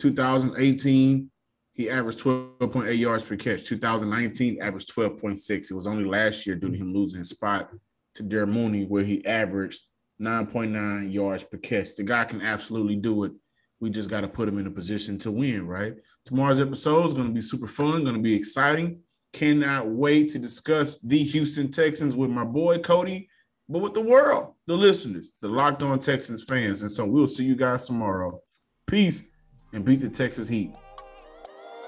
2018 0.00 1.30
he 1.74 1.90
averaged 1.90 2.20
12.8 2.20 2.96
yards 2.96 3.24
per 3.24 3.36
catch. 3.36 3.64
2019 3.64 4.62
averaged 4.62 4.94
12.6. 4.94 5.50
It 5.50 5.74
was 5.74 5.88
only 5.88 6.04
last 6.04 6.46
year 6.46 6.54
due 6.54 6.70
to 6.70 6.76
him 6.76 6.94
losing 6.94 7.18
his 7.18 7.30
spot 7.30 7.70
to 8.14 8.22
Darnell 8.22 8.54
Mooney, 8.54 8.84
where 8.84 9.04
he 9.04 9.26
averaged 9.26 9.82
9.9 10.20 11.12
yards 11.12 11.42
per 11.42 11.58
catch. 11.58 11.96
The 11.96 12.04
guy 12.04 12.24
can 12.24 12.40
absolutely 12.40 12.94
do 12.94 13.24
it. 13.24 13.32
We 13.80 13.90
just 13.90 14.08
got 14.08 14.20
to 14.20 14.28
put 14.28 14.48
him 14.48 14.58
in 14.58 14.68
a 14.68 14.70
position 14.70 15.18
to 15.18 15.32
win, 15.32 15.66
right? 15.66 15.94
Tomorrow's 16.24 16.60
episode 16.60 17.06
is 17.06 17.14
going 17.14 17.26
to 17.26 17.34
be 17.34 17.40
super 17.40 17.66
fun, 17.66 18.04
going 18.04 18.14
to 18.14 18.22
be 18.22 18.36
exciting. 18.36 19.00
Cannot 19.32 19.88
wait 19.88 20.30
to 20.30 20.38
discuss 20.38 21.00
the 21.00 21.22
Houston 21.24 21.72
Texans 21.72 22.14
with 22.14 22.30
my 22.30 22.44
boy 22.44 22.78
Cody, 22.78 23.28
but 23.68 23.82
with 23.82 23.94
the 23.94 24.00
world, 24.00 24.54
the 24.66 24.76
listeners, 24.76 25.34
the 25.40 25.48
Locked 25.48 25.82
On 25.82 25.98
Texans 25.98 26.44
fans. 26.44 26.82
And 26.82 26.92
so 26.92 27.04
we'll 27.04 27.26
see 27.26 27.44
you 27.44 27.56
guys 27.56 27.84
tomorrow. 27.84 28.40
Peace 28.86 29.30
and 29.72 29.84
beat 29.84 30.00
the 30.00 30.08
Texas 30.08 30.46
Heat. 30.46 30.72